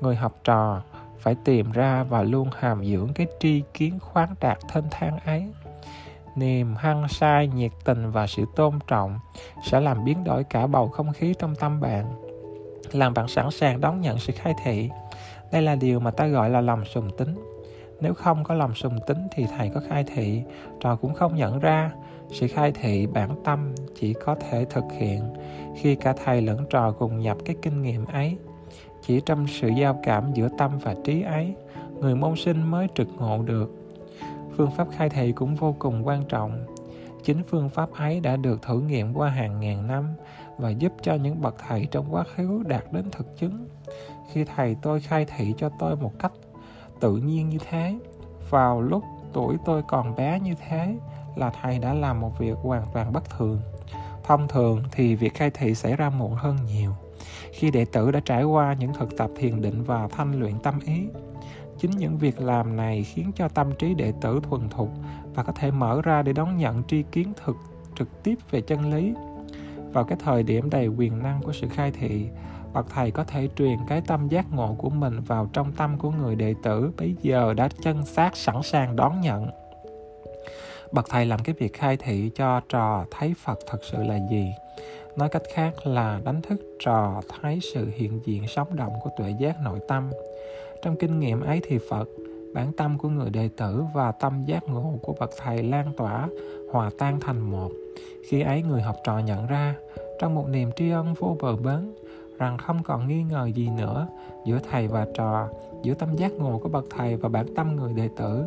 người 0.00 0.16
học 0.16 0.40
trò 0.44 0.82
phải 1.18 1.34
tìm 1.44 1.72
ra 1.72 2.02
và 2.02 2.22
luôn 2.22 2.48
hàm 2.58 2.84
dưỡng 2.84 3.08
cái 3.14 3.26
tri 3.40 3.62
kiến 3.74 3.98
khoáng 4.00 4.34
đạt 4.40 4.58
thênh 4.68 4.84
thang 4.90 5.18
ấy. 5.24 5.46
Niềm 6.36 6.74
hăng 6.76 7.08
say, 7.08 7.48
nhiệt 7.48 7.72
tình 7.84 8.10
và 8.10 8.26
sự 8.26 8.44
tôn 8.56 8.78
trọng 8.86 9.18
sẽ 9.64 9.80
làm 9.80 10.04
biến 10.04 10.24
đổi 10.24 10.44
cả 10.44 10.66
bầu 10.66 10.88
không 10.88 11.12
khí 11.12 11.34
trong 11.38 11.54
tâm 11.54 11.80
bạn, 11.80 12.04
làm 12.92 13.14
bạn 13.14 13.28
sẵn 13.28 13.50
sàng 13.50 13.80
đón 13.80 14.00
nhận 14.00 14.18
sự 14.18 14.32
khai 14.36 14.54
thị. 14.64 14.90
Đây 15.52 15.62
là 15.62 15.74
điều 15.74 16.00
mà 16.00 16.10
ta 16.10 16.26
gọi 16.26 16.50
là 16.50 16.60
lòng 16.60 16.84
sùng 16.84 17.10
tính. 17.18 17.34
Nếu 18.00 18.14
không 18.14 18.44
có 18.44 18.54
lòng 18.54 18.74
sùng 18.74 18.98
tính 19.06 19.28
thì 19.32 19.46
thầy 19.56 19.68
có 19.68 19.80
khai 19.88 20.04
thị. 20.14 20.42
Trò 20.80 20.96
cũng 20.96 21.14
không 21.14 21.36
nhận 21.36 21.58
ra. 21.58 21.92
Sự 22.28 22.48
khai 22.48 22.72
thị 22.72 23.06
bản 23.06 23.30
tâm 23.44 23.74
chỉ 24.00 24.14
có 24.24 24.34
thể 24.34 24.64
thực 24.64 24.84
hiện 24.98 25.34
khi 25.76 25.94
cả 25.94 26.14
thầy 26.24 26.42
lẫn 26.42 26.66
trò 26.70 26.92
cùng 26.92 27.20
nhập 27.20 27.36
cái 27.44 27.56
kinh 27.62 27.82
nghiệm 27.82 28.06
ấy 28.06 28.36
chỉ 29.10 29.20
trong 29.26 29.46
sự 29.48 29.68
giao 29.68 30.00
cảm 30.02 30.32
giữa 30.32 30.48
tâm 30.58 30.78
và 30.82 30.94
trí 31.04 31.22
ấy, 31.22 31.54
người 32.00 32.14
môn 32.14 32.36
sinh 32.36 32.70
mới 32.70 32.88
trực 32.94 33.08
ngộ 33.18 33.42
được. 33.42 33.70
Phương 34.56 34.70
pháp 34.70 34.88
khai 34.96 35.08
thị 35.08 35.32
cũng 35.32 35.54
vô 35.54 35.74
cùng 35.78 36.06
quan 36.06 36.24
trọng. 36.28 36.66
Chính 37.24 37.42
phương 37.42 37.68
pháp 37.68 37.92
ấy 37.92 38.20
đã 38.20 38.36
được 38.36 38.62
thử 38.62 38.80
nghiệm 38.80 39.14
qua 39.14 39.28
hàng 39.28 39.60
ngàn 39.60 39.86
năm 39.86 40.14
và 40.58 40.70
giúp 40.70 40.92
cho 41.02 41.14
những 41.14 41.40
bậc 41.40 41.54
thầy 41.68 41.86
trong 41.90 42.14
quá 42.14 42.24
khứ 42.34 42.62
đạt 42.66 42.84
đến 42.92 43.04
thực 43.12 43.36
chứng. 43.38 43.68
Khi 44.32 44.44
thầy 44.44 44.76
tôi 44.82 45.00
khai 45.00 45.26
thị 45.36 45.54
cho 45.58 45.70
tôi 45.78 45.96
một 45.96 46.12
cách 46.18 46.32
tự 47.00 47.16
nhiên 47.16 47.48
như 47.48 47.58
thế, 47.70 47.98
vào 48.50 48.82
lúc 48.82 49.04
tuổi 49.32 49.56
tôi 49.64 49.82
còn 49.88 50.14
bé 50.16 50.40
như 50.40 50.54
thế 50.68 50.96
là 51.36 51.52
thầy 51.62 51.78
đã 51.78 51.94
làm 51.94 52.20
một 52.20 52.38
việc 52.38 52.56
hoàn 52.62 52.82
toàn 52.94 53.12
bất 53.12 53.30
thường. 53.30 53.60
Thông 54.24 54.48
thường 54.48 54.82
thì 54.92 55.14
việc 55.14 55.34
khai 55.34 55.50
thị 55.50 55.74
xảy 55.74 55.96
ra 55.96 56.10
muộn 56.10 56.34
hơn 56.34 56.56
nhiều 56.66 56.92
khi 57.52 57.70
đệ 57.70 57.84
tử 57.84 58.10
đã 58.10 58.20
trải 58.24 58.44
qua 58.44 58.76
những 58.78 58.92
thực 58.94 59.16
tập 59.16 59.30
thiền 59.36 59.62
định 59.62 59.82
và 59.82 60.08
thanh 60.08 60.40
luyện 60.40 60.54
tâm 60.62 60.80
ý. 60.84 61.06
Chính 61.78 61.90
những 61.90 62.18
việc 62.18 62.40
làm 62.40 62.76
này 62.76 63.02
khiến 63.02 63.32
cho 63.34 63.48
tâm 63.48 63.72
trí 63.78 63.94
đệ 63.94 64.12
tử 64.20 64.40
thuần 64.42 64.68
thục 64.68 64.90
và 65.34 65.42
có 65.42 65.52
thể 65.52 65.70
mở 65.70 66.00
ra 66.02 66.22
để 66.22 66.32
đón 66.32 66.56
nhận 66.56 66.82
tri 66.84 67.02
kiến 67.12 67.32
thực, 67.44 67.56
trực 67.98 68.22
tiếp 68.22 68.34
về 68.50 68.60
chân 68.60 68.94
lý. 68.94 69.14
Vào 69.92 70.04
cái 70.04 70.18
thời 70.24 70.42
điểm 70.42 70.70
đầy 70.70 70.86
quyền 70.86 71.22
năng 71.22 71.42
của 71.42 71.52
sự 71.52 71.68
khai 71.68 71.90
thị, 71.90 72.28
bậc 72.72 72.86
thầy 72.94 73.10
có 73.10 73.24
thể 73.24 73.48
truyền 73.56 73.78
cái 73.88 74.02
tâm 74.06 74.28
giác 74.28 74.52
ngộ 74.52 74.74
của 74.78 74.90
mình 74.90 75.20
vào 75.20 75.50
trong 75.52 75.72
tâm 75.72 75.98
của 75.98 76.10
người 76.10 76.34
đệ 76.34 76.54
tử 76.62 76.92
bây 76.98 77.14
giờ 77.22 77.54
đã 77.54 77.68
chân 77.82 78.06
xác 78.06 78.36
sẵn 78.36 78.62
sàng 78.62 78.96
đón 78.96 79.20
nhận. 79.20 79.50
Bậc 80.92 81.06
thầy 81.10 81.26
làm 81.26 81.40
cái 81.40 81.54
việc 81.58 81.72
khai 81.72 81.96
thị 81.96 82.30
cho 82.34 82.60
trò 82.68 83.04
thấy 83.10 83.34
phật 83.44 83.58
thật 83.66 83.78
sự 83.92 84.02
là 84.02 84.18
gì? 84.30 84.52
Nói 85.20 85.28
cách 85.28 85.42
khác 85.54 85.86
là 85.86 86.20
đánh 86.24 86.42
thức 86.42 86.60
trò 86.84 87.20
thấy 87.28 87.58
sự 87.74 87.88
hiện 87.94 88.20
diện 88.24 88.46
sống 88.48 88.76
động 88.76 88.92
của 89.02 89.10
tuệ 89.18 89.34
giác 89.38 89.56
nội 89.64 89.78
tâm. 89.88 90.10
Trong 90.82 90.96
kinh 90.96 91.20
nghiệm 91.20 91.40
ấy 91.40 91.60
thì 91.68 91.78
phật, 91.90 92.08
bản 92.54 92.72
tâm 92.72 92.98
của 92.98 93.08
người 93.08 93.30
đệ 93.30 93.48
tử 93.56 93.84
và 93.94 94.12
tâm 94.12 94.44
giác 94.46 94.68
ngộ 94.68 94.94
của 95.02 95.14
bậc 95.20 95.30
thầy 95.38 95.62
lan 95.62 95.92
tỏa, 95.96 96.28
hòa 96.72 96.90
tan 96.98 97.20
thành 97.20 97.50
một. 97.50 97.70
Khi 98.28 98.40
ấy 98.40 98.62
người 98.62 98.82
học 98.82 98.96
trò 99.04 99.18
nhận 99.18 99.46
ra, 99.46 99.74
trong 100.20 100.34
một 100.34 100.48
niềm 100.48 100.70
tri 100.76 100.90
ân 100.90 101.14
vô 101.14 101.36
bờ 101.42 101.56
bến, 101.56 101.94
rằng 102.38 102.58
không 102.58 102.82
còn 102.82 103.08
nghi 103.08 103.22
ngờ 103.22 103.48
gì 103.54 103.68
nữa 103.78 104.06
giữa 104.46 104.58
thầy 104.70 104.88
và 104.88 105.06
trò, 105.14 105.48
giữa 105.82 105.94
tâm 105.94 106.16
giác 106.16 106.32
ngộ 106.32 106.58
của 106.58 106.68
bậc 106.68 106.84
thầy 106.90 107.16
và 107.16 107.28
bản 107.28 107.46
tâm 107.56 107.76
người 107.76 107.92
đệ 107.92 108.08
tử, 108.16 108.44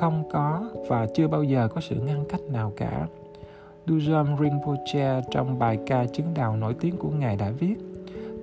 không 0.00 0.24
có 0.32 0.70
và 0.88 1.06
chưa 1.14 1.28
bao 1.28 1.42
giờ 1.42 1.68
có 1.68 1.80
sự 1.80 1.96
ngăn 1.96 2.24
cách 2.28 2.40
nào 2.40 2.72
cả. 2.76 3.06
Dujam 3.86 4.36
Rinpoche 4.36 5.20
trong 5.30 5.58
bài 5.58 5.78
ca 5.86 6.06
chứng 6.06 6.34
đạo 6.34 6.56
nổi 6.56 6.74
tiếng 6.80 6.96
của 6.96 7.10
Ngài 7.10 7.36
đã 7.36 7.50
viết 7.50 7.74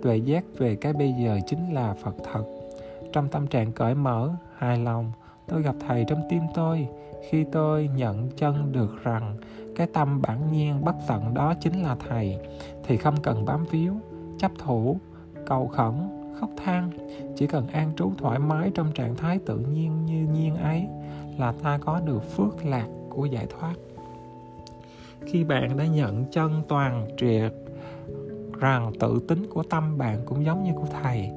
Tuệ 0.02 0.18
giác 0.18 0.44
về 0.58 0.76
cái 0.76 0.94
bây 0.94 1.14
giờ 1.14 1.40
chính 1.48 1.74
là 1.74 1.94
Phật 1.94 2.16
thật. 2.32 2.44
Trong 3.14 3.28
tâm 3.28 3.48
trạng 3.48 3.72
cởi 3.72 3.96
mở, 3.96 4.32
hài 4.58 4.78
lòng 4.78 5.12
Tôi 5.48 5.62
gặp 5.62 5.76
Thầy 5.88 6.06
trong 6.08 6.22
tim 6.30 6.44
tôi. 6.54 6.88
Khi 7.30 7.44
tôi 7.52 7.90
nhận 7.96 8.30
chân 8.38 8.72
được 8.72 9.04
rằng 9.04 9.38
Cái 9.76 9.88
tâm 9.88 10.22
bản 10.22 10.52
nhiên 10.52 10.86
bất 10.86 10.96
tận 11.08 11.34
đó 11.34 11.54
chính 11.62 11.84
là 11.84 11.96
Thầy 12.10 12.38
Thì 12.84 12.98
không 12.98 13.16
cần 13.24 13.46
bám 13.46 13.66
víu, 13.72 13.94
chấp 14.38 14.52
thủ, 14.58 14.98
cầu 15.46 15.68
khẩn, 15.68 15.94
khóc 16.40 16.50
than. 16.64 16.90
Chỉ 17.36 17.48
cần 17.48 17.68
an 17.68 17.92
trú 17.96 18.12
thoải 18.18 18.40
mái 18.40 18.72
trong 18.76 18.92
trạng 18.92 19.16
thái 19.16 19.40
tự 19.46 19.58
nhiên 19.58 20.06
như 20.06 20.28
nhiên 20.34 20.56
ấy 20.56 20.88
Là 21.38 21.54
ta 21.64 21.78
có 21.78 22.00
được 22.00 22.24
phước 22.36 22.66
lạc 22.66 22.88
của 23.10 23.26
giải 23.26 23.48
thoát 23.50 23.74
khi 25.26 25.44
bạn 25.44 25.78
đã 25.78 25.86
nhận 25.86 26.26
chân 26.32 26.62
toàn 26.68 27.08
triệt 27.18 27.54
rằng 28.60 28.92
tự 29.00 29.20
tính 29.28 29.46
của 29.54 29.64
tâm 29.64 29.98
bạn 29.98 30.22
cũng 30.26 30.46
giống 30.46 30.64
như 30.64 30.72
của 30.76 30.88
thầy 31.04 31.30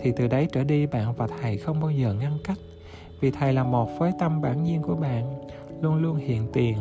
thì 0.00 0.12
từ 0.16 0.28
đấy 0.28 0.48
trở 0.52 0.64
đi 0.64 0.86
bạn 0.86 1.14
và 1.14 1.26
thầy 1.26 1.58
không 1.58 1.80
bao 1.80 1.90
giờ 1.90 2.14
ngăn 2.20 2.38
cách 2.44 2.58
vì 3.20 3.30
thầy 3.30 3.52
là 3.52 3.64
một 3.64 3.98
với 3.98 4.12
tâm 4.18 4.40
bản 4.40 4.64
nhiên 4.64 4.82
của 4.82 4.96
bạn 4.96 5.34
luôn 5.80 6.02
luôn 6.02 6.16
hiện 6.16 6.46
tiền 6.52 6.78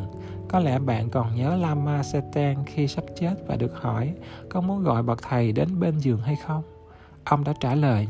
có 0.50 0.59
lẽ 0.59 0.79
bạn 0.79 1.09
còn 1.09 1.35
nhớ 1.35 1.55
Lama 1.55 2.03
setan 2.03 2.65
khi 2.65 2.88
sắp 2.88 3.03
chết 3.15 3.33
và 3.47 3.55
được 3.55 3.81
hỏi 3.81 4.13
có 4.50 4.62
muốn 4.62 4.83
gọi 4.83 5.03
bậc 5.03 5.21
thầy 5.21 5.51
đến 5.51 5.79
bên 5.79 5.97
giường 5.97 6.21
hay 6.21 6.35
không? 6.35 6.63
Ông 7.24 7.43
đã 7.43 7.53
trả 7.59 7.75
lời, 7.75 8.07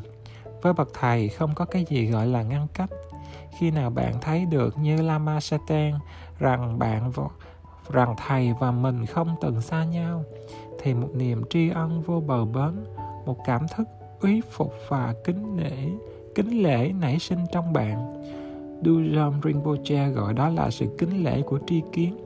với 0.62 0.74
bậc 0.74 0.90
thầy 0.94 1.30
không 1.30 1.56
có 1.56 1.66
cái 1.66 1.86
gì 1.90 2.06
gọi 2.06 2.28
là 2.28 2.44
ngăn 2.44 2.68
cách. 2.74 2.90
Khi 3.60 3.72
nào 3.72 3.90
bạn 3.90 4.14
thấy 4.22 4.46
được 4.46 4.78
như 4.78 5.02
Lama 5.02 5.40
satan 5.40 5.94
rằng 6.40 6.80
bạn 6.80 7.12
rằng 7.92 8.16
thầy 8.28 8.54
và 8.60 8.72
mình 8.72 9.06
không 9.06 9.28
từng 9.42 9.62
xa 9.62 9.84
nhau, 9.84 10.24
thì 10.82 10.94
một 10.94 11.10
niềm 11.14 11.44
tri 11.50 11.70
ân 11.70 12.02
vô 12.02 12.20
bờ 12.20 12.46
bến, 12.46 12.86
một 13.26 13.38
cảm 13.46 13.66
thức 13.76 13.88
uy 14.22 14.42
phục 14.42 14.74
và 14.88 15.14
kính 15.24 15.58
nể, 15.58 15.90
kính 16.36 16.64
lễ 16.64 16.92
nảy 17.00 17.20
sinh 17.20 17.40
trong 17.52 17.74
bạn. 17.74 18.24
Dujam 18.84 19.32
Rinpoche 19.44 20.10
gọi 20.10 20.34
đó 20.34 20.50
là 20.50 20.70
sự 20.70 20.86
kính 20.98 21.24
lễ 21.24 21.42
của 21.42 21.60
tri 21.68 21.82
kiến. 21.92 22.18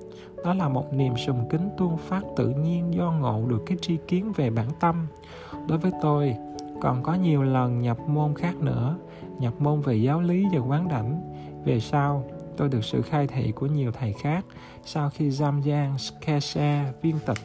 Đó 0.46 0.54
là 0.54 0.70
một 0.70 0.94
niềm 0.94 1.18
sùng 1.18 1.48
kính 1.50 1.70
tuôn 1.78 1.98
phát 1.98 2.22
tự 2.36 2.50
nhiên 2.50 2.94
do 2.94 3.12
ngộ 3.12 3.46
được 3.48 3.64
cái 3.66 3.78
tri 3.82 3.98
kiến 4.08 4.32
về 4.36 4.50
bản 4.50 4.68
tâm. 4.80 5.08
Đối 5.68 5.78
với 5.78 5.92
tôi, 6.02 6.36
còn 6.82 7.04
có 7.04 7.14
nhiều 7.14 7.44
lần 7.44 7.82
nhập 7.82 7.98
môn 8.08 8.36
khác 8.36 8.56
nữa, 8.56 8.98
nhập 9.40 9.54
môn 9.60 9.82
về 9.82 9.96
giáo 9.96 10.22
lý 10.22 10.46
và 10.54 10.60
quán 10.60 10.88
đảnh. 10.88 11.22
Về 11.66 11.80
sau 11.80 12.24
tôi 12.60 12.70
được 12.70 12.84
sự 12.84 13.02
khai 13.02 13.28
thị 13.28 13.52
của 13.52 13.66
nhiều 13.66 13.92
thầy 13.92 14.14
khác 14.14 14.46
sau 14.86 15.10
khi 15.10 15.30
Zamyang 15.30 15.98
Skese, 15.98 16.94
viên 17.02 17.20
tịch 17.26 17.38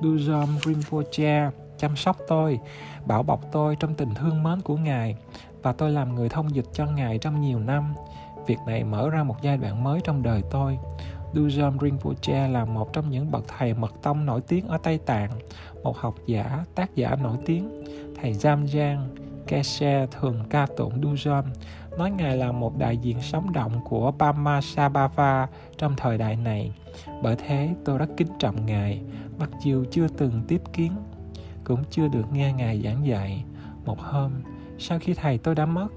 Duzom 0.00 0.46
Rinpoche 0.64 1.50
chăm 1.78 1.96
sóc 1.96 2.16
tôi, 2.28 2.58
bảo 3.06 3.22
bọc 3.22 3.40
tôi 3.52 3.76
trong 3.76 3.94
tình 3.94 4.14
thương 4.14 4.42
mến 4.42 4.60
của 4.60 4.76
Ngài 4.76 5.16
và 5.62 5.72
tôi 5.72 5.90
làm 5.90 6.14
người 6.14 6.28
thông 6.28 6.54
dịch 6.54 6.64
cho 6.72 6.86
Ngài 6.86 7.18
trong 7.18 7.40
nhiều 7.40 7.58
năm. 7.58 7.94
Việc 8.46 8.58
này 8.66 8.84
mở 8.84 9.10
ra 9.10 9.22
một 9.22 9.36
giai 9.42 9.56
đoạn 9.56 9.84
mới 9.84 10.00
trong 10.04 10.22
đời 10.22 10.42
tôi. 10.50 10.78
Duzom 11.34 11.78
Rinpoche 11.78 12.48
là 12.48 12.64
một 12.64 12.92
trong 12.92 13.10
những 13.10 13.30
bậc 13.30 13.44
thầy 13.58 13.74
mật 13.74 13.94
tông 14.02 14.26
nổi 14.26 14.40
tiếng 14.48 14.68
ở 14.68 14.78
Tây 14.82 14.98
Tạng, 14.98 15.30
một 15.82 15.96
học 15.96 16.14
giả, 16.26 16.64
tác 16.74 16.94
giả 16.94 17.16
nổi 17.22 17.36
tiếng. 17.46 17.84
Thầy 18.22 18.32
Zamjang 18.32 18.98
Keshe 19.48 20.06
thường 20.06 20.44
ca 20.50 20.66
tụng 20.76 21.00
Dujon, 21.00 21.42
nói 21.98 22.10
Ngài 22.10 22.36
là 22.36 22.52
một 22.52 22.78
đại 22.78 22.96
diện 22.96 23.20
sống 23.20 23.52
động 23.52 23.80
của 23.84 24.12
Pamasabhava 24.18 25.48
trong 25.78 25.94
thời 25.96 26.18
đại 26.18 26.36
này. 26.36 26.72
Bởi 27.22 27.36
thế 27.36 27.70
tôi 27.84 27.98
rất 27.98 28.06
kính 28.16 28.28
trọng 28.38 28.66
Ngài, 28.66 29.02
mặc 29.38 29.50
dù 29.64 29.84
chưa 29.90 30.08
từng 30.08 30.42
tiếp 30.48 30.62
kiến, 30.72 30.92
cũng 31.64 31.84
chưa 31.90 32.08
được 32.08 32.32
nghe 32.32 32.52
Ngài 32.52 32.82
giảng 32.84 33.06
dạy. 33.06 33.44
Một 33.84 34.00
hôm, 34.00 34.32
sau 34.78 34.98
khi 34.98 35.14
thầy 35.14 35.38
tôi 35.38 35.54
đã 35.54 35.66
mất, 35.66 35.88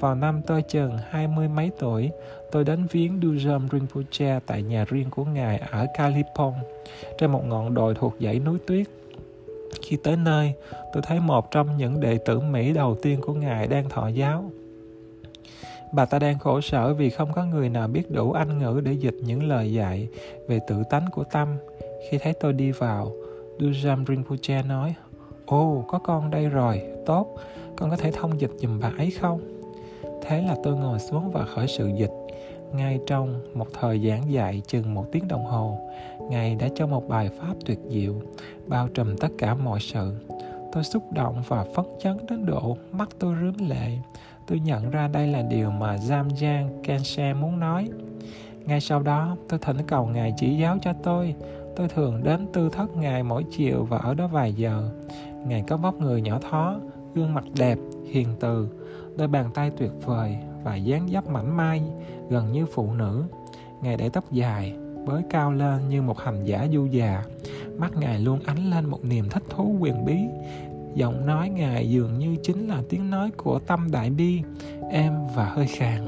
vào 0.00 0.14
năm 0.14 0.42
tôi 0.46 0.62
chừng 0.62 0.98
hai 1.10 1.28
mươi 1.28 1.48
mấy 1.48 1.70
tuổi, 1.78 2.10
tôi 2.52 2.64
đến 2.64 2.86
viếng 2.90 3.20
Dujom 3.20 3.68
Rinpoche 3.72 4.40
tại 4.46 4.62
nhà 4.62 4.84
riêng 4.88 5.10
của 5.10 5.24
Ngài 5.24 5.58
ở 5.58 5.86
Kalipong, 5.94 6.54
trên 7.18 7.30
một 7.30 7.44
ngọn 7.46 7.74
đồi 7.74 7.94
thuộc 7.94 8.14
dãy 8.20 8.38
núi 8.38 8.58
tuyết. 8.66 8.86
Khi 9.82 9.96
tới 9.96 10.16
nơi, 10.16 10.52
tôi 10.92 11.02
thấy 11.06 11.20
một 11.20 11.50
trong 11.50 11.76
những 11.76 12.00
đệ 12.00 12.18
tử 12.18 12.40
Mỹ 12.40 12.72
đầu 12.72 12.96
tiên 13.02 13.20
của 13.20 13.34
Ngài 13.34 13.66
đang 13.66 13.88
thọ 13.88 14.08
giáo. 14.08 14.50
Bà 15.92 16.04
ta 16.04 16.18
đang 16.18 16.38
khổ 16.38 16.60
sở 16.60 16.94
vì 16.94 17.10
không 17.10 17.32
có 17.32 17.44
người 17.44 17.68
nào 17.68 17.88
biết 17.88 18.10
đủ 18.10 18.32
Anh 18.32 18.58
ngữ 18.58 18.80
để 18.84 18.92
dịch 18.92 19.16
những 19.20 19.48
lời 19.48 19.72
dạy 19.72 20.08
về 20.48 20.60
tự 20.68 20.82
tánh 20.90 21.06
của 21.12 21.24
tâm. 21.24 21.48
Khi 22.10 22.18
thấy 22.18 22.32
tôi 22.32 22.52
đi 22.52 22.70
vào, 22.70 23.12
Duzam 23.58 24.04
Rinpoche 24.06 24.62
nói, 24.62 24.94
Ồ, 25.46 25.84
có 25.88 25.98
con 25.98 26.30
đây 26.30 26.48
rồi, 26.48 26.82
tốt, 27.06 27.36
con 27.76 27.90
có 27.90 27.96
thể 27.96 28.10
thông 28.10 28.40
dịch 28.40 28.50
giùm 28.56 28.80
bà 28.80 28.92
ấy 28.98 29.10
không? 29.10 29.40
Thế 30.22 30.42
là 30.42 30.56
tôi 30.64 30.76
ngồi 30.76 30.98
xuống 30.98 31.30
và 31.30 31.44
khởi 31.44 31.68
sự 31.68 31.90
dịch. 31.96 32.10
Ngay 32.72 33.00
trong 33.06 33.40
một 33.54 33.66
thời 33.80 34.08
giảng 34.08 34.32
dạy 34.32 34.62
chừng 34.66 34.94
một 34.94 35.06
tiếng 35.12 35.28
đồng 35.28 35.44
hồ, 35.44 35.78
Ngài 36.30 36.54
đã 36.54 36.68
cho 36.74 36.86
một 36.86 37.08
bài 37.08 37.30
pháp 37.38 37.54
tuyệt 37.66 37.78
diệu, 37.88 38.14
bao 38.66 38.88
trùm 38.88 39.16
tất 39.16 39.28
cả 39.38 39.54
mọi 39.54 39.80
sự. 39.80 40.14
Tôi 40.72 40.84
xúc 40.84 41.12
động 41.12 41.42
và 41.48 41.64
phấn 41.74 41.84
chấn 42.02 42.16
đến 42.30 42.46
độ 42.46 42.76
mắt 42.92 43.08
tôi 43.18 43.36
rướm 43.40 43.68
lệ. 43.68 43.98
Tôi 44.46 44.60
nhận 44.60 44.90
ra 44.90 45.08
đây 45.08 45.26
là 45.26 45.42
điều 45.42 45.70
mà 45.70 45.96
Jamjan 45.96 46.68
Kenshe 46.82 47.34
muốn 47.34 47.60
nói. 47.60 47.88
Ngay 48.66 48.80
sau 48.80 49.02
đó, 49.02 49.36
tôi 49.48 49.58
thỉnh 49.58 49.76
cầu 49.86 50.06
Ngài 50.06 50.34
chỉ 50.36 50.56
giáo 50.56 50.78
cho 50.82 50.92
tôi. 51.02 51.34
Tôi 51.76 51.88
thường 51.88 52.22
đến 52.22 52.46
tư 52.52 52.68
thất 52.68 52.96
Ngài 52.96 53.22
mỗi 53.22 53.44
chiều 53.50 53.84
và 53.84 53.98
ở 53.98 54.14
đó 54.14 54.26
vài 54.26 54.52
giờ. 54.52 54.90
Ngài 55.46 55.62
có 55.62 55.76
vóc 55.76 55.94
người 55.94 56.22
nhỏ 56.22 56.38
thó, 56.50 56.80
gương 57.14 57.34
mặt 57.34 57.44
đẹp, 57.58 57.78
hiền 58.10 58.28
từ, 58.40 58.68
đôi 59.16 59.28
bàn 59.28 59.50
tay 59.54 59.70
tuyệt 59.76 59.90
vời 60.04 60.36
và 60.64 60.76
dáng 60.76 61.08
dấp 61.12 61.26
mảnh 61.28 61.56
mai, 61.56 61.82
gần 62.28 62.52
như 62.52 62.66
phụ 62.66 62.92
nữ. 62.92 63.24
Ngài 63.82 63.96
để 63.96 64.08
tóc 64.08 64.32
dài, 64.32 64.74
bới 65.06 65.22
cao 65.30 65.52
lên 65.52 65.88
như 65.88 66.02
một 66.02 66.18
hành 66.18 66.44
giả 66.44 66.66
du 66.72 66.86
già. 66.86 67.24
Mắt 67.78 67.96
Ngài 67.96 68.18
luôn 68.18 68.40
ánh 68.46 68.70
lên 68.70 68.84
một 68.84 69.04
niềm 69.04 69.28
thích 69.28 69.42
thú 69.50 69.76
quyền 69.80 70.04
bí. 70.04 70.18
Giọng 70.94 71.26
nói 71.26 71.48
Ngài 71.48 71.90
dường 71.90 72.18
như 72.18 72.36
chính 72.42 72.68
là 72.68 72.82
tiếng 72.88 73.10
nói 73.10 73.30
của 73.36 73.58
tâm 73.58 73.90
đại 73.90 74.10
bi, 74.10 74.42
êm 74.90 75.12
và 75.34 75.44
hơi 75.44 75.66
khàn. 75.66 76.06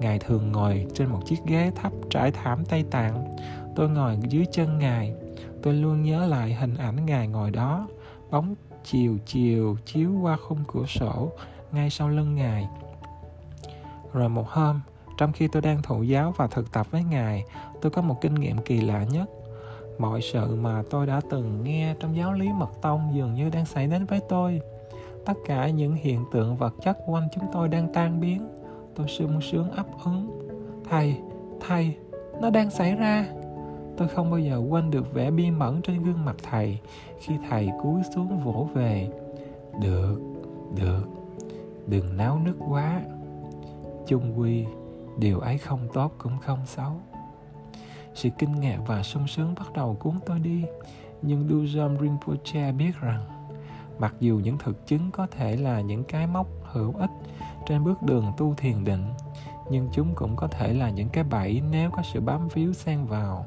Ngài 0.00 0.18
thường 0.18 0.52
ngồi 0.52 0.86
trên 0.94 1.08
một 1.08 1.20
chiếc 1.26 1.38
ghế 1.46 1.72
thấp 1.82 1.92
trải 2.10 2.30
thảm 2.30 2.64
Tây 2.64 2.84
Tạng. 2.90 3.36
Tôi 3.76 3.88
ngồi 3.88 4.18
dưới 4.28 4.46
chân 4.52 4.78
Ngài. 4.78 5.14
Tôi 5.62 5.74
luôn 5.74 6.02
nhớ 6.02 6.26
lại 6.26 6.54
hình 6.54 6.76
ảnh 6.76 7.06
Ngài 7.06 7.28
ngồi 7.28 7.50
đó, 7.50 7.88
bóng 8.30 8.54
chiều 8.84 9.18
chiều 9.26 9.76
chiếu 9.86 10.12
qua 10.22 10.36
khung 10.36 10.64
cửa 10.72 10.86
sổ 10.86 11.32
ngay 11.72 11.90
sau 11.90 12.08
lưng 12.08 12.34
Ngài. 12.34 12.68
Rồi 14.12 14.28
một 14.28 14.48
hôm, 14.48 14.80
trong 15.18 15.32
khi 15.32 15.48
tôi 15.48 15.62
đang 15.62 15.82
thụ 15.82 16.02
giáo 16.02 16.34
và 16.36 16.46
thực 16.46 16.72
tập 16.72 16.86
với 16.90 17.04
Ngài, 17.04 17.44
tôi 17.80 17.90
có 17.90 18.02
một 18.02 18.20
kinh 18.20 18.34
nghiệm 18.34 18.58
kỳ 18.58 18.80
lạ 18.80 19.04
nhất. 19.12 19.30
Mọi 19.98 20.20
sự 20.20 20.56
mà 20.56 20.82
tôi 20.90 21.06
đã 21.06 21.20
từng 21.30 21.64
nghe 21.64 21.94
trong 22.00 22.16
giáo 22.16 22.32
lý 22.32 22.48
mật 22.52 22.70
tông 22.82 23.10
dường 23.14 23.34
như 23.34 23.50
đang 23.50 23.66
xảy 23.66 23.86
đến 23.86 24.04
với 24.04 24.20
tôi. 24.28 24.60
Tất 25.24 25.34
cả 25.46 25.68
những 25.68 25.94
hiện 25.94 26.24
tượng 26.32 26.56
vật 26.56 26.74
chất 26.82 26.98
quanh 27.06 27.28
chúng 27.34 27.44
tôi 27.52 27.68
đang 27.68 27.92
tan 27.92 28.20
biến. 28.20 28.48
Tôi 28.94 29.08
sung 29.08 29.40
sướng 29.40 29.70
ấp 29.70 29.86
úng. 30.04 30.48
Thầy, 30.90 31.16
thầy, 31.66 31.96
nó 32.40 32.50
đang 32.50 32.70
xảy 32.70 32.94
ra. 32.94 33.26
Tôi 33.96 34.08
không 34.08 34.30
bao 34.30 34.38
giờ 34.38 34.62
quên 34.70 34.90
được 34.90 35.14
vẻ 35.14 35.30
bi 35.30 35.50
mẫn 35.50 35.82
trên 35.82 36.02
gương 36.02 36.24
mặt 36.24 36.36
thầy 36.42 36.78
khi 37.18 37.34
thầy 37.50 37.70
cúi 37.82 38.02
xuống 38.14 38.44
vỗ 38.44 38.68
về. 38.74 39.10
Được, 39.80 40.20
được, 40.76 41.02
đừng 41.86 42.16
náo 42.16 42.38
nức 42.44 42.56
quá. 42.68 43.02
Chung 44.06 44.40
quy, 44.40 44.64
điều 45.18 45.40
ấy 45.40 45.58
không 45.58 45.80
tốt 45.92 46.12
cũng 46.18 46.38
không 46.40 46.58
xấu. 46.66 46.92
Sự 48.14 48.28
kinh 48.38 48.60
ngạc 48.60 48.78
và 48.86 49.02
sung 49.02 49.26
sướng 49.26 49.54
bắt 49.54 49.72
đầu 49.74 49.96
cuốn 50.00 50.14
tôi 50.26 50.38
đi, 50.38 50.64
nhưng 51.22 51.48
Duzam 51.48 52.00
Rinpoche 52.00 52.72
biết 52.72 52.92
rằng 53.00 53.20
mặc 53.98 54.14
dù 54.20 54.40
những 54.44 54.58
thực 54.58 54.86
chứng 54.86 55.10
có 55.10 55.26
thể 55.26 55.56
là 55.56 55.80
những 55.80 56.04
cái 56.04 56.26
mốc 56.26 56.46
hữu 56.72 56.92
ích 56.92 57.10
trên 57.66 57.84
bước 57.84 58.02
đường 58.02 58.32
tu 58.36 58.54
thiền 58.54 58.84
định 58.84 59.04
nhưng 59.70 59.88
chúng 59.92 60.14
cũng 60.14 60.36
có 60.36 60.46
thể 60.46 60.72
là 60.72 60.90
những 60.90 61.08
cái 61.08 61.24
bẫy 61.24 61.62
nếu 61.70 61.90
có 61.90 62.02
sự 62.02 62.20
bám 62.20 62.48
víu 62.48 62.72
xen 62.72 63.04
vào. 63.04 63.46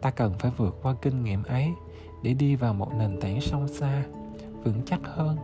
Ta 0.00 0.10
cần 0.10 0.32
phải 0.38 0.50
vượt 0.56 0.78
qua 0.82 0.94
kinh 1.02 1.24
nghiệm 1.24 1.42
ấy 1.42 1.70
để 2.22 2.34
đi 2.34 2.56
vào 2.56 2.74
một 2.74 2.92
nền 2.98 3.20
tảng 3.20 3.40
sâu 3.40 3.68
xa 3.68 4.02
vững 4.64 4.82
chắc 4.86 5.00
hơn. 5.04 5.36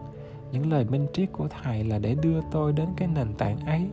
Những 0.53 0.71
lời 0.71 0.85
minh 0.85 1.07
triết 1.13 1.33
của 1.33 1.49
thầy 1.49 1.85
là 1.85 1.99
để 1.99 2.15
đưa 2.23 2.41
tôi 2.51 2.73
đến 2.73 2.89
cái 2.97 3.09
nền 3.09 3.35
tảng 3.35 3.61
ấy. 3.67 3.91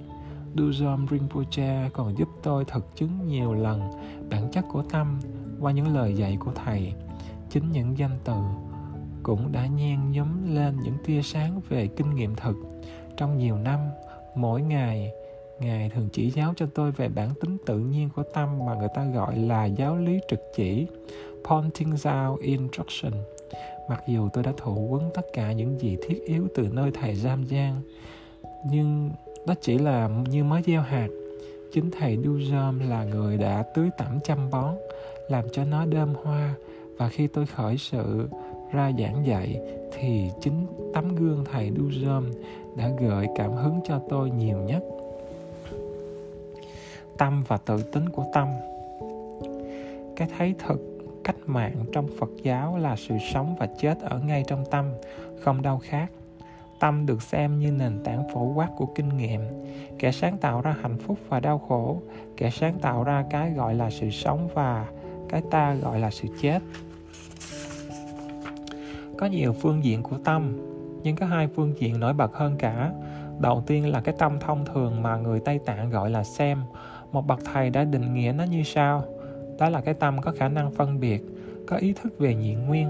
Duzom 0.58 1.08
Rinpoche 1.08 1.90
còn 1.94 2.18
giúp 2.18 2.30
tôi 2.44 2.66
thực 2.66 2.96
chứng 2.96 3.28
nhiều 3.28 3.54
lần 3.54 3.82
bản 4.30 4.52
chất 4.52 4.66
của 4.72 4.84
tâm 4.84 5.20
qua 5.60 5.72
những 5.72 5.96
lời 5.96 6.14
dạy 6.14 6.38
của 6.40 6.52
thầy. 6.66 6.94
Chính 7.50 7.72
những 7.72 7.98
danh 7.98 8.20
từ 8.24 8.34
cũng 9.24 9.52
đã 9.52 9.68
nhen 9.68 10.12
nhóm 10.12 10.56
lên 10.56 10.78
những 10.84 10.98
tia 11.06 11.22
sáng 11.22 11.62
về 11.70 11.88
kinh 11.88 12.16
nghiệm 12.16 12.36
thực. 12.36 12.56
Trong 13.18 13.38
nhiều 13.38 13.58
năm, 13.58 13.80
mỗi 14.36 14.62
ngày, 14.62 15.12
ngài 15.60 15.90
thường 15.90 16.10
chỉ 16.14 16.30
giáo 16.30 16.54
cho 16.56 16.66
tôi 16.76 16.92
về 16.92 17.10
bản 17.10 17.30
tính 17.42 17.58
tự 17.66 17.80
nhiên 17.80 18.10
của 18.16 18.24
tâm 18.34 18.66
mà 18.66 18.76
người 18.76 18.90
ta 18.96 19.06
gọi 19.06 19.38
là 19.38 19.66
giáo 19.66 19.98
lý 19.98 20.20
trực 20.30 20.40
chỉ, 20.56 20.88
pointing 21.50 21.92
out 21.92 22.42
instruction. 22.42 23.14
Mặc 23.90 24.04
dù 24.08 24.30
tôi 24.34 24.44
đã 24.44 24.54
thụ 24.58 24.88
quấn 24.90 25.10
tất 25.14 25.26
cả 25.34 25.52
những 25.52 25.80
gì 25.80 25.98
thiết 26.02 26.22
yếu 26.26 26.48
từ 26.56 26.70
nơi 26.72 26.92
thầy 26.92 27.16
giam 27.16 27.46
giang 27.46 27.82
nhưng 28.66 29.12
nó 29.48 29.54
chỉ 29.62 29.78
là 29.78 30.10
như 30.30 30.44
mới 30.44 30.62
gieo 30.66 30.82
hạt. 30.82 31.08
Chính 31.72 31.92
thầy 31.92 32.18
Duzom 32.18 32.90
là 32.90 33.04
người 33.04 33.38
đã 33.38 33.64
tưới 33.76 33.90
tẩm 33.98 34.20
chăm 34.24 34.50
bón, 34.52 34.76
làm 35.30 35.46
cho 35.52 35.64
nó 35.66 35.86
đơm 35.86 36.14
hoa. 36.24 36.54
Và 36.98 37.10
khi 37.10 37.28
tôi 37.28 37.46
khởi 37.46 37.78
sự 37.78 38.30
ra 38.72 38.92
giảng 39.00 39.26
dạy, 39.26 39.62
thì 39.94 40.30
chính 40.42 40.66
tấm 40.94 41.16
gương 41.16 41.46
thầy 41.52 41.72
Duzom 41.72 42.24
đã 42.76 42.90
gợi 43.00 43.28
cảm 43.36 43.52
hứng 43.52 43.80
cho 43.88 44.02
tôi 44.10 44.30
nhiều 44.30 44.58
nhất. 44.58 44.84
Tâm 47.18 47.44
và 47.48 47.58
tự 47.58 47.84
tính 47.84 48.10
của 48.10 48.26
tâm. 48.34 48.48
Cái 50.16 50.28
thấy 50.38 50.56
thực, 50.68 50.80
cách 51.24 51.38
mạng 51.46 51.86
trong 51.92 52.08
phật 52.20 52.30
giáo 52.44 52.78
là 52.78 52.96
sự 52.96 53.16
sống 53.34 53.56
và 53.60 53.68
chết 53.80 53.98
ở 54.02 54.20
ngay 54.20 54.44
trong 54.48 54.66
tâm, 54.72 54.86
không 55.40 55.62
đâu 55.62 55.80
khác 55.84 56.12
tâm 56.80 57.06
được 57.06 57.22
xem 57.22 57.60
như 57.60 57.72
nền 57.72 58.04
tảng 58.04 58.30
phổ 58.34 58.54
quát 58.54 58.70
của 58.78 58.86
kinh 58.86 59.18
nghiệm. 59.18 59.42
Kẻ 60.00 60.12
sáng 60.12 60.38
tạo 60.38 60.62
ra 60.62 60.76
hạnh 60.82 60.98
phúc 60.98 61.18
và 61.30 61.40
đau 61.40 61.60
khổ. 61.60 62.02
Kẻ 62.38 62.50
sáng 62.50 62.80
tạo 62.80 63.04
ra 63.04 63.26
cái 63.30 63.52
gọi 63.52 63.76
là 63.76 63.90
sự 63.90 64.10
sống 64.10 64.50
và 64.54 64.86
cái 65.30 65.42
ta 65.52 65.74
gọi 65.74 66.00
là 66.00 66.12
sự 66.12 66.28
chết. 66.42 66.60
Có 69.18 69.26
nhiều 69.26 69.54
phương 69.54 69.84
diện 69.84 70.04
của 70.04 70.18
tâm, 70.24 70.58
nhưng 71.04 71.16
có 71.16 71.26
hai 71.26 71.48
phương 71.48 71.74
diện 71.80 72.00
nổi 72.00 72.14
bật 72.14 72.34
hơn 72.34 72.56
cả. 72.60 72.92
Đầu 73.40 73.64
tiên 73.68 73.92
là 73.92 74.02
cái 74.02 74.16
tâm 74.20 74.40
thông 74.40 74.66
thường 74.66 75.04
mà 75.04 75.18
người 75.18 75.40
tây 75.40 75.60
tạng 75.66 75.90
gọi 75.90 76.10
là 76.10 76.24
xem. 76.24 76.62
Một 77.12 77.28
bậc 77.28 77.40
thầy 77.54 77.70
đã 77.70 77.84
định 77.84 78.14
nghĩa 78.14 78.34
nó 78.38 78.44
như 78.44 78.64
sau. 78.64 79.04
Đó 79.60 79.70
là 79.70 79.82
cái 79.82 79.94
tâm 79.94 80.22
có 80.22 80.32
khả 80.32 80.48
năng 80.48 80.72
phân 80.72 81.00
biệt, 81.00 81.22
có 81.68 81.78
ý 81.78 81.94
thức 81.94 82.20
về 82.20 82.36
nhị 82.36 82.54
nguyên, 82.54 82.88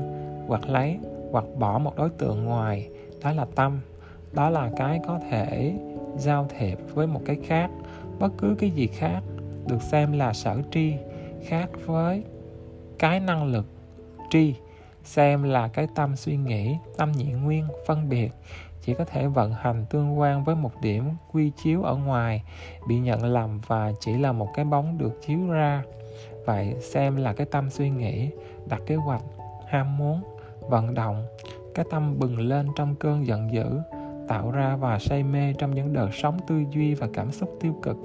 hoặc 0.48 0.70
lấy, 0.70 0.98
hoặc 1.32 1.46
bỏ 1.60 1.80
một 1.80 1.96
đối 1.98 2.10
tượng 2.10 2.46
ngoài 2.46 2.90
đó 3.24 3.32
là 3.32 3.46
tâm. 3.56 3.80
Đó 4.34 4.50
là 4.50 4.72
cái 4.78 5.00
có 5.08 5.20
thể 5.30 5.74
giao 6.18 6.48
thiệp 6.58 6.78
với 6.94 7.08
một 7.08 7.22
cái 7.26 7.38
khác. 7.44 7.70
Bất 8.20 8.32
cứ 8.38 8.56
cái 8.60 8.70
gì 8.70 8.88
khác 8.88 9.22
được 9.68 9.82
xem 9.82 10.12
là 10.12 10.34
sở 10.34 10.62
tri, 10.72 10.94
khác 11.46 11.70
với 11.86 12.24
cái 13.00 13.20
năng 13.20 13.46
lực 13.46 13.66
tri, 14.30 14.56
xem 15.04 15.44
là 15.44 15.68
cái 15.68 15.88
tâm 15.96 16.16
suy 16.16 16.38
nghĩ, 16.38 16.76
tâm 16.98 17.12
nhị 17.12 17.32
nguyên, 17.32 17.68
phân 17.88 18.10
biệt. 18.10 18.32
Chỉ 18.82 18.94
có 18.94 19.06
thể 19.06 19.28
vận 19.28 19.54
hành 19.54 19.86
tương 19.90 20.20
quan 20.20 20.44
với 20.44 20.56
một 20.56 20.82
điểm 20.82 21.04
quy 21.32 21.52
chiếu 21.64 21.84
ở 21.84 21.96
ngoài, 21.96 22.44
bị 22.88 23.00
nhận 23.00 23.26
lầm 23.26 23.60
và 23.68 23.92
chỉ 24.00 24.18
là 24.18 24.32
một 24.32 24.50
cái 24.54 24.66
bóng 24.66 24.98
được 24.98 25.22
chiếu 25.28 25.48
ra. 25.50 25.84
Vậy 26.46 26.76
xem 26.82 27.16
là 27.16 27.34
cái 27.34 27.48
tâm 27.52 27.70
suy 27.70 27.90
nghĩ, 27.90 28.30
đặt 28.66 28.82
kế 28.86 28.96
hoạch, 28.96 29.24
ham 29.68 29.98
muốn, 29.98 30.22
vận 30.62 30.94
động 30.94 31.26
cái 31.78 31.86
tâm 31.90 32.20
bừng 32.20 32.40
lên 32.40 32.68
trong 32.76 32.96
cơn 32.96 33.28
giận 33.28 33.52
dữ, 33.52 33.80
tạo 34.28 34.52
ra 34.52 34.76
và 34.76 35.00
say 35.00 35.24
mê 35.24 35.54
trong 35.54 35.76
những 35.76 35.94
đợt 35.94 36.10
sóng 36.14 36.38
tư 36.48 36.64
duy 36.72 36.94
và 36.94 37.08
cảm 37.14 37.32
xúc 37.32 37.58
tiêu 37.62 37.76
cực. 37.82 37.98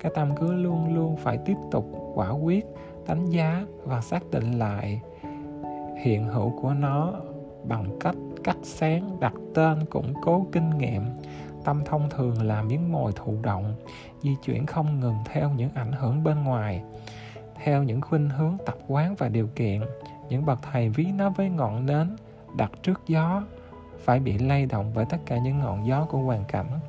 Cái 0.00 0.12
tâm 0.14 0.36
cứ 0.40 0.52
luôn 0.52 0.94
luôn 0.94 1.16
phải 1.16 1.38
tiếp 1.38 1.56
tục 1.70 1.90
quả 2.14 2.30
quyết, 2.30 2.66
đánh 3.06 3.30
giá 3.30 3.66
và 3.84 4.00
xác 4.00 4.30
định 4.30 4.58
lại 4.58 5.00
hiện 6.02 6.24
hữu 6.24 6.52
của 6.62 6.74
nó 6.74 7.12
bằng 7.64 7.84
cách 8.00 8.14
cắt 8.44 8.56
sáng 8.62 9.20
đặt 9.20 9.34
tên 9.54 9.84
củng 9.84 10.14
cố 10.22 10.46
kinh 10.52 10.78
nghiệm. 10.78 11.02
Tâm 11.64 11.82
thông 11.84 12.10
thường 12.10 12.42
là 12.42 12.62
miếng 12.62 12.92
mồi 12.92 13.12
thụ 13.16 13.34
động, 13.42 13.74
di 14.22 14.36
chuyển 14.44 14.66
không 14.66 15.00
ngừng 15.00 15.16
theo 15.32 15.50
những 15.56 15.70
ảnh 15.74 15.92
hưởng 15.92 16.24
bên 16.24 16.44
ngoài, 16.44 16.82
theo 17.64 17.82
những 17.82 18.00
khuynh 18.00 18.28
hướng 18.28 18.56
tập 18.66 18.76
quán 18.88 19.14
và 19.18 19.28
điều 19.28 19.46
kiện. 19.56 19.80
Những 20.28 20.46
bậc 20.46 20.58
thầy 20.72 20.88
ví 20.88 21.06
nó 21.16 21.30
với 21.30 21.48
ngọn 21.50 21.86
nến 21.86 22.16
đặt 22.56 22.70
trước 22.82 23.00
gió 23.06 23.42
phải 24.04 24.20
bị 24.20 24.38
lay 24.38 24.66
động 24.66 24.92
bởi 24.94 25.04
tất 25.04 25.18
cả 25.26 25.38
những 25.38 25.58
ngọn 25.58 25.86
gió 25.86 26.06
của 26.10 26.18
hoàn 26.18 26.44
cảnh. 26.44 26.80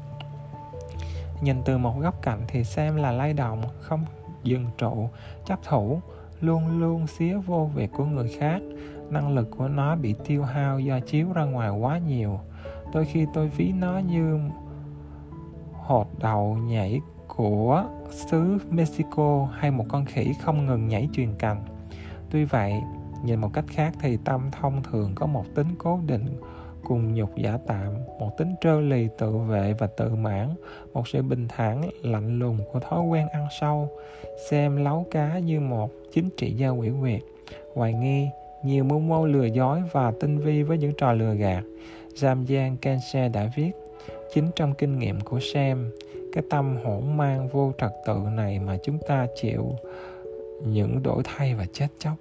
Nhìn 1.42 1.58
từ 1.66 1.78
một 1.78 2.00
góc 2.00 2.22
cạnh 2.22 2.40
thì 2.48 2.64
xem 2.64 2.96
là 2.96 3.12
lay 3.12 3.34
động 3.34 3.62
không 3.80 4.06
dừng 4.44 4.66
trụ 4.78 5.10
chấp 5.46 5.60
thủ 5.64 6.00
luôn 6.42 6.80
luôn 6.80 7.08
xía 7.08 7.38
vô 7.38 7.70
việc 7.76 7.90
của 7.94 8.06
người 8.06 8.30
khác. 8.40 8.62
Năng 9.10 9.36
lực 9.36 9.52
của 9.58 9.68
nó 9.68 9.96
bị 9.96 10.16
tiêu 10.26 10.44
hao 10.44 10.80
do 10.80 11.00
chiếu 11.00 11.34
ra 11.34 11.44
ngoài 11.44 11.70
quá 11.70 11.98
nhiều. 11.98 12.40
Đôi 12.94 13.06
khi 13.06 13.26
tôi 13.34 13.48
ví 13.48 13.72
nó 13.72 13.98
như 13.98 14.40
hột 15.74 16.08
đầu 16.20 16.58
nhảy 16.68 17.02
của 17.28 17.86
xứ 18.12 18.58
Mexico 18.70 19.48
hay 19.60 19.72
một 19.72 19.86
con 19.90 20.06
khỉ 20.06 20.34
không 20.42 20.66
ngừng 20.66 20.88
nhảy 20.88 21.10
truyền 21.14 21.36
cành. 21.36 21.66
Tuy 22.30 22.46
vậy, 22.46 22.74
nhìn 23.24 23.40
một 23.40 23.50
cách 23.54 23.66
khác 23.68 23.94
thì 24.02 24.18
tâm 24.26 24.52
thông 24.52 24.84
thường 24.84 25.12
có 25.16 25.26
một 25.26 25.46
tính 25.56 25.68
cố 25.78 26.00
định 26.08 26.26
cùng 26.84 27.14
nhục 27.14 27.36
giả 27.36 27.58
tạm, 27.68 27.94
một 28.20 28.38
tính 28.38 28.56
trơ 28.62 28.80
lì 28.80 29.08
tự 29.18 29.38
vệ 29.38 29.74
và 29.80 29.88
tự 29.88 30.16
mãn, 30.16 30.50
một 30.94 31.08
sự 31.08 31.22
bình 31.22 31.48
thản 31.48 31.90
lạnh 32.02 32.40
lùng 32.40 32.58
của 32.72 32.80
thói 32.80 33.02
quen 33.02 33.28
ăn 33.28 33.48
sâu, 33.60 33.90
xem 34.50 34.84
lấu 34.84 35.06
cá 35.12 35.40
như 35.40 35.60
một 35.60 35.92
chính 36.14 36.30
trị 36.38 36.52
gia 36.52 36.70
quỷ 36.70 36.90
quyệt, 37.02 37.22
hoài 37.76 37.94
nghi, 37.94 38.28
nhiều 38.64 38.84
mưu 38.84 39.00
mô 39.00 39.26
lừa 39.26 39.46
dối 39.46 39.82
và 39.92 40.12
tinh 40.20 40.38
vi 40.38 40.64
với 40.64 40.78
những 40.78 40.94
trò 40.98 41.14
lừa 41.14 41.34
gạt. 41.34 41.64
ramjan 42.16 42.78
Kense 42.82 43.30
đã 43.30 43.52
viết, 43.56 43.72
chính 44.34 44.50
trong 44.56 44.74
kinh 44.74 45.00
nghiệm 45.00 45.22
của 45.22 45.40
Sam, 45.54 45.92
cái 46.34 46.44
tâm 46.50 46.78
hỗn 46.86 47.18
mang 47.18 47.48
vô 47.48 47.72
trật 47.78 47.92
tự 48.06 48.18
này 48.36 48.60
mà 48.60 48.78
chúng 48.84 48.98
ta 49.08 49.28
chịu 49.42 49.76
những 50.66 51.04
đổi 51.04 51.24
thay 51.26 51.56
và 51.56 51.66
chết 51.74 51.88
chóc 52.00 52.14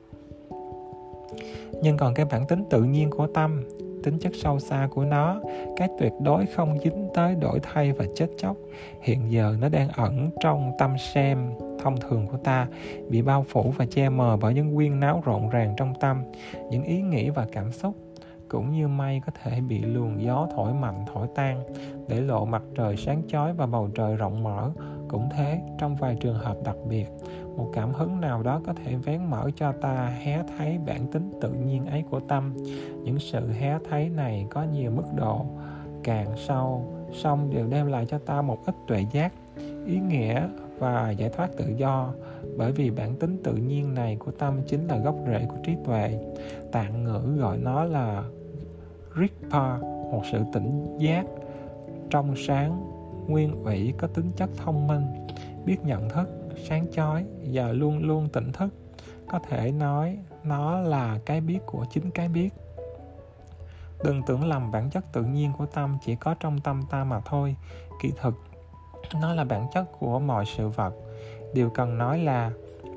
nhưng 1.82 1.96
còn 1.96 2.14
cái 2.14 2.26
bản 2.26 2.46
tính 2.46 2.64
tự 2.70 2.82
nhiên 2.82 3.10
của 3.10 3.26
tâm, 3.26 3.64
tính 4.02 4.18
chất 4.18 4.32
sâu 4.34 4.58
xa 4.58 4.88
của 4.90 5.04
nó, 5.04 5.40
cái 5.76 5.88
tuyệt 5.98 6.12
đối 6.20 6.46
không 6.46 6.78
dính 6.84 7.08
tới 7.14 7.34
đổi 7.34 7.60
thay 7.62 7.92
và 7.92 8.04
chết 8.14 8.26
chóc, 8.38 8.56
hiện 9.00 9.32
giờ 9.32 9.56
nó 9.60 9.68
đang 9.68 9.88
ẩn 9.88 10.30
trong 10.40 10.72
tâm 10.78 10.98
xem 10.98 11.50
thông 11.82 12.00
thường 12.00 12.26
của 12.26 12.36
ta, 12.36 12.68
bị 13.08 13.22
bao 13.22 13.44
phủ 13.48 13.72
và 13.76 13.86
che 13.86 14.08
mờ 14.08 14.36
bởi 14.36 14.54
những 14.54 14.74
quyên 14.74 15.00
náo 15.00 15.22
rộn 15.24 15.50
ràng 15.50 15.74
trong 15.76 15.94
tâm, 16.00 16.22
những 16.70 16.84
ý 16.84 17.02
nghĩ 17.02 17.30
và 17.30 17.46
cảm 17.52 17.72
xúc, 17.72 17.96
cũng 18.48 18.72
như 18.72 18.88
mây 18.88 19.20
có 19.26 19.32
thể 19.42 19.60
bị 19.60 19.78
luồng 19.78 20.22
gió 20.22 20.48
thổi 20.56 20.74
mạnh, 20.74 21.04
thổi 21.12 21.26
tan, 21.34 21.62
để 22.08 22.20
lộ 22.20 22.44
mặt 22.44 22.62
trời 22.74 22.96
sáng 22.96 23.22
chói 23.28 23.52
và 23.52 23.66
bầu 23.66 23.88
trời 23.94 24.16
rộng 24.16 24.42
mở 24.42 24.70
cũng 25.12 25.28
thế 25.30 25.60
trong 25.78 25.96
vài 25.96 26.16
trường 26.20 26.38
hợp 26.38 26.56
đặc 26.64 26.76
biệt 26.88 27.06
một 27.56 27.70
cảm 27.72 27.92
hứng 27.92 28.20
nào 28.20 28.42
đó 28.42 28.60
có 28.66 28.72
thể 28.72 28.96
vén 28.96 29.24
mở 29.30 29.50
cho 29.56 29.72
ta 29.72 30.06
hé 30.06 30.42
thấy 30.56 30.78
bản 30.86 31.06
tính 31.06 31.30
tự 31.40 31.52
nhiên 31.52 31.86
ấy 31.86 32.04
của 32.10 32.20
tâm. 32.20 32.54
Những 33.04 33.18
sự 33.18 33.48
hé 33.48 33.78
thấy 33.90 34.08
này 34.08 34.46
có 34.50 34.62
nhiều 34.72 34.90
mức 34.90 35.04
độ 35.16 35.46
càng 36.04 36.28
sâu 36.36 36.92
song 37.12 37.50
đều 37.50 37.66
đem 37.66 37.86
lại 37.86 38.06
cho 38.06 38.18
ta 38.18 38.42
một 38.42 38.66
ít 38.66 38.74
tuệ 38.86 39.04
giác 39.12 39.32
ý 39.86 39.98
nghĩa 39.98 40.48
và 40.78 41.10
giải 41.10 41.30
thoát 41.30 41.50
tự 41.56 41.64
do 41.76 42.12
bởi 42.56 42.72
vì 42.72 42.90
bản 42.90 43.16
tính 43.16 43.36
tự 43.44 43.54
nhiên 43.54 43.94
này 43.94 44.16
của 44.16 44.30
tâm 44.30 44.60
chính 44.66 44.86
là 44.86 44.96
gốc 44.96 45.16
rễ 45.26 45.46
của 45.48 45.56
trí 45.64 45.72
tuệ. 45.84 46.18
Tạng 46.72 47.04
ngữ 47.04 47.20
gọi 47.38 47.58
nó 47.58 47.84
là 47.84 48.24
Rigpa, 49.16 49.78
một 50.12 50.22
sự 50.32 50.38
tỉnh 50.52 50.96
giác 50.98 51.24
trong 52.10 52.34
sáng 52.36 53.01
nguyên 53.28 53.64
ủy 53.64 53.94
có 53.98 54.08
tính 54.08 54.30
chất 54.36 54.50
thông 54.56 54.86
minh, 54.86 55.26
biết 55.64 55.76
nhận 55.84 56.08
thức, 56.08 56.28
sáng 56.68 56.86
chói 56.92 57.24
và 57.52 57.72
luôn 57.72 57.98
luôn 57.98 58.28
tỉnh 58.32 58.52
thức. 58.52 58.74
Có 59.28 59.38
thể 59.48 59.72
nói 59.72 60.18
nó 60.44 60.78
là 60.78 61.18
cái 61.26 61.40
biết 61.40 61.58
của 61.66 61.86
chính 61.90 62.10
cái 62.10 62.28
biết. 62.28 62.50
Đừng 64.04 64.22
tưởng 64.26 64.44
lầm 64.44 64.70
bản 64.70 64.90
chất 64.90 65.04
tự 65.12 65.22
nhiên 65.22 65.52
của 65.58 65.66
tâm 65.66 65.98
chỉ 66.04 66.16
có 66.16 66.34
trong 66.40 66.60
tâm 66.60 66.82
ta 66.90 67.04
mà 67.04 67.20
thôi. 67.24 67.56
Kỳ 68.02 68.12
thực, 68.20 68.34
nó 69.20 69.34
là 69.34 69.44
bản 69.44 69.66
chất 69.74 69.84
của 69.98 70.18
mọi 70.18 70.44
sự 70.56 70.68
vật. 70.68 70.94
Điều 71.54 71.70
cần 71.70 71.98
nói 71.98 72.18
là 72.18 72.50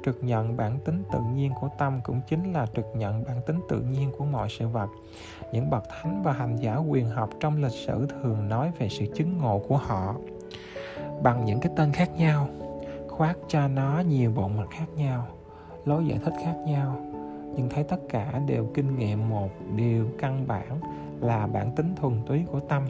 trực 0.05 0.23
nhận 0.23 0.57
bản 0.57 0.79
tính 0.85 1.03
tự 1.11 1.19
nhiên 1.35 1.51
của 1.61 1.69
tâm 1.77 1.99
cũng 2.03 2.21
chính 2.27 2.53
là 2.53 2.65
trực 2.75 2.85
nhận 2.95 3.23
bản 3.23 3.41
tính 3.45 3.59
tự 3.69 3.81
nhiên 3.81 4.11
của 4.17 4.25
mọi 4.25 4.47
sự 4.49 4.67
vật. 4.67 4.89
Những 5.51 5.69
bậc 5.69 5.83
thánh 5.89 6.23
và 6.23 6.31
hành 6.31 6.55
giả 6.55 6.77
quyền 6.77 7.09
học 7.09 7.29
trong 7.39 7.63
lịch 7.63 7.71
sử 7.71 8.07
thường 8.07 8.49
nói 8.49 8.71
về 8.79 8.89
sự 8.89 9.05
chứng 9.15 9.37
ngộ 9.37 9.61
của 9.67 9.77
họ. 9.77 10.15
Bằng 11.23 11.45
những 11.45 11.59
cái 11.59 11.71
tên 11.75 11.91
khác 11.91 12.09
nhau 12.17 12.47
khoác 13.07 13.37
cho 13.47 13.67
nó 13.67 13.99
nhiều 13.99 14.31
bộ 14.35 14.47
mặt 14.47 14.67
khác 14.71 14.85
nhau 14.95 15.27
lối 15.85 16.05
giải 16.05 16.19
thích 16.25 16.33
khác 16.43 16.55
nhau 16.67 17.05
nhưng 17.55 17.69
thấy 17.69 17.83
tất 17.83 17.99
cả 18.09 18.41
đều 18.47 18.67
kinh 18.73 18.97
nghiệm 18.97 19.29
một 19.29 19.49
điều 19.75 20.07
căn 20.19 20.47
bản 20.47 20.79
là 21.21 21.47
bản 21.47 21.71
tính 21.75 21.95
thuần 21.95 22.21
túy 22.27 22.45
của 22.51 22.59
tâm. 22.59 22.83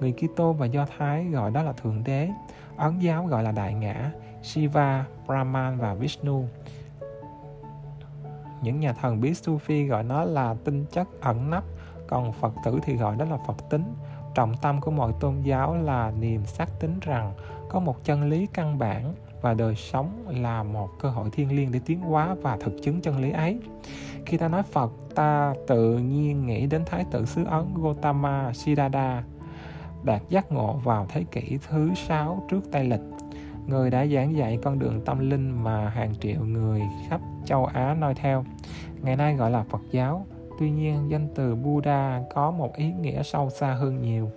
Người 0.00 0.12
Kitô 0.12 0.52
và 0.52 0.66
Do 0.66 0.86
Thái 0.98 1.24
gọi 1.24 1.50
đó 1.50 1.62
là 1.62 1.72
Thượng 1.72 2.02
Đế, 2.04 2.28
Ấn 2.76 2.98
giáo 2.98 3.26
gọi 3.26 3.42
là 3.42 3.52
Đại 3.52 3.74
Ngã, 3.74 4.10
Shiva, 4.42 5.04
Brahman 5.26 5.78
và 5.78 5.94
Vishnu. 5.94 6.44
Những 8.62 8.80
nhà 8.80 8.92
thần 8.92 9.20
biết 9.20 9.32
Sufi 9.32 9.86
gọi 9.86 10.04
nó 10.04 10.24
là 10.24 10.54
tinh 10.64 10.84
chất 10.92 11.08
ẩn 11.20 11.50
nấp, 11.50 11.64
còn 12.06 12.32
Phật 12.32 12.52
tử 12.64 12.78
thì 12.82 12.96
gọi 12.96 13.16
đó 13.16 13.24
là 13.24 13.38
Phật 13.46 13.70
tính. 13.70 13.84
Trọng 14.34 14.54
tâm 14.62 14.80
của 14.80 14.90
mọi 14.90 15.12
tôn 15.20 15.42
giáo 15.42 15.76
là 15.76 16.12
niềm 16.20 16.44
xác 16.46 16.80
tín 16.80 17.00
rằng 17.00 17.32
có 17.68 17.80
một 17.80 18.04
chân 18.04 18.28
lý 18.28 18.46
căn 18.46 18.78
bản 18.78 19.14
và 19.42 19.54
đời 19.54 19.74
sống 19.74 20.24
là 20.28 20.62
một 20.62 20.90
cơ 21.00 21.10
hội 21.10 21.30
thiêng 21.32 21.56
liêng 21.56 21.72
để 21.72 21.80
tiến 21.86 22.00
hóa 22.00 22.34
và 22.42 22.56
thực 22.56 22.72
chứng 22.82 23.00
chân 23.00 23.18
lý 23.18 23.30
ấy. 23.30 23.60
Khi 24.26 24.36
ta 24.36 24.48
nói 24.48 24.62
Phật, 24.62 24.92
ta 25.14 25.54
tự 25.66 25.98
nhiên 25.98 26.46
nghĩ 26.46 26.66
đến 26.66 26.82
Thái 26.86 27.04
tử 27.10 27.26
xứ 27.26 27.44
Ấn 27.44 27.74
Gautama 27.82 28.52
Siddhartha 28.52 29.22
đạt 30.02 30.22
giác 30.28 30.52
ngộ 30.52 30.72
vào 30.72 31.06
thế 31.08 31.24
kỷ 31.30 31.58
thứ 31.68 31.90
sáu 31.94 32.46
trước 32.50 32.60
Tây 32.72 32.84
Lịch. 32.84 33.17
Người 33.68 33.90
đã 33.90 34.06
giảng 34.06 34.36
dạy 34.36 34.58
con 34.62 34.78
đường 34.78 35.00
tâm 35.04 35.30
linh 35.30 35.64
mà 35.64 35.88
hàng 35.88 36.14
triệu 36.20 36.40
người 36.44 36.82
khắp 37.08 37.20
châu 37.44 37.64
Á 37.64 37.96
noi 38.00 38.14
theo. 38.14 38.44
Ngày 39.02 39.16
nay 39.16 39.34
gọi 39.34 39.50
là 39.50 39.62
Phật 39.62 39.80
giáo. 39.90 40.26
Tuy 40.60 40.70
nhiên, 40.70 41.10
danh 41.10 41.28
từ 41.34 41.54
Buddha 41.54 42.22
có 42.34 42.50
một 42.50 42.76
ý 42.76 42.92
nghĩa 42.92 43.22
sâu 43.22 43.50
xa 43.50 43.74
hơn 43.74 44.02
nhiều. 44.02 44.30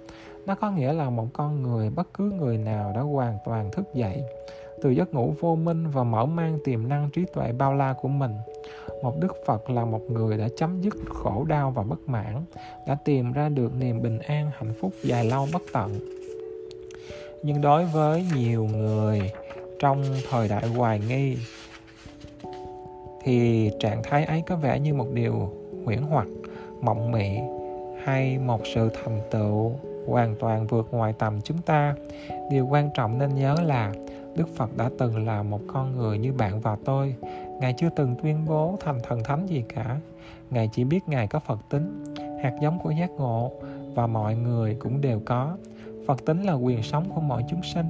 Nó 0.45 0.55
có 0.55 0.71
nghĩa 0.71 0.93
là 0.93 1.09
một 1.09 1.27
con 1.33 1.63
người, 1.63 1.89
bất 1.89 2.07
cứ 2.13 2.31
người 2.31 2.57
nào 2.57 2.91
đã 2.95 3.01
hoàn 3.01 3.37
toàn 3.45 3.71
thức 3.71 3.85
dậy 3.93 4.23
từ 4.81 4.89
giấc 4.89 5.13
ngủ 5.13 5.33
vô 5.39 5.55
minh 5.55 5.87
và 5.87 6.03
mở 6.03 6.25
mang 6.25 6.57
tiềm 6.63 6.87
năng 6.89 7.09
trí 7.09 7.25
tuệ 7.33 7.51
bao 7.51 7.73
la 7.73 7.93
của 8.01 8.07
mình 8.07 8.31
một 9.03 9.19
đức 9.19 9.35
phật 9.45 9.69
là 9.69 9.85
một 9.85 10.01
người 10.09 10.37
đã 10.37 10.47
chấm 10.57 10.81
dứt 10.81 10.95
khổ 11.09 11.45
đau 11.47 11.71
và 11.71 11.83
bất 11.83 11.99
mãn 12.09 12.43
đã 12.87 12.97
tìm 13.05 13.33
ra 13.33 13.49
được 13.49 13.75
niềm 13.79 14.01
bình 14.01 14.19
an 14.19 14.51
hạnh 14.53 14.73
phúc 14.81 14.93
dài 15.03 15.25
lâu 15.25 15.47
bất 15.53 15.61
tận 15.73 15.99
nhưng 17.43 17.61
đối 17.61 17.85
với 17.85 18.25
nhiều 18.35 18.65
người 18.65 19.31
trong 19.79 20.03
thời 20.29 20.47
đại 20.47 20.67
hoài 20.67 20.99
nghi 20.99 21.37
thì 23.23 23.69
trạng 23.79 24.03
thái 24.03 24.25
ấy 24.25 24.43
có 24.47 24.55
vẻ 24.55 24.79
như 24.79 24.93
một 24.93 25.07
điều 25.13 25.49
huyễn 25.85 26.01
hoặc 26.01 26.27
mộng 26.81 27.11
mị 27.11 27.29
hay 28.03 28.37
một 28.37 28.61
sự 28.75 28.89
thành 28.89 29.19
tựu 29.31 29.71
hoàn 30.07 30.35
toàn 30.39 30.67
vượt 30.67 30.87
ngoài 30.91 31.13
tầm 31.19 31.41
chúng 31.41 31.61
ta 31.61 31.95
điều 32.51 32.67
quan 32.67 32.89
trọng 32.93 33.19
nên 33.19 33.35
nhớ 33.35 33.55
là 33.65 33.93
Đức 34.35 34.47
Phật 34.55 34.77
đã 34.77 34.89
từng 34.99 35.27
là 35.27 35.43
một 35.43 35.59
con 35.67 35.97
người 35.97 36.17
như 36.17 36.33
bạn 36.33 36.61
và 36.61 36.77
tôi. 36.85 37.15
Ngài 37.59 37.73
chưa 37.77 37.89
từng 37.95 38.15
tuyên 38.23 38.45
bố 38.47 38.77
thành 38.79 38.99
thần 39.03 39.23
thánh 39.23 39.47
gì 39.47 39.63
cả. 39.75 39.97
Ngài 40.49 40.69
chỉ 40.73 40.83
biết 40.83 40.99
Ngài 41.07 41.27
có 41.27 41.39
Phật 41.39 41.59
tính, 41.69 42.13
hạt 42.43 42.53
giống 42.61 42.79
của 42.79 42.91
giác 42.91 43.09
ngộ 43.11 43.51
và 43.95 44.07
mọi 44.07 44.35
người 44.35 44.75
cũng 44.79 45.01
đều 45.01 45.21
có. 45.25 45.57
Phật 46.07 46.25
tính 46.25 46.41
là 46.43 46.53
quyền 46.53 46.83
sống 46.83 47.09
của 47.15 47.21
mọi 47.21 47.43
chúng 47.49 47.63
sinh. 47.63 47.85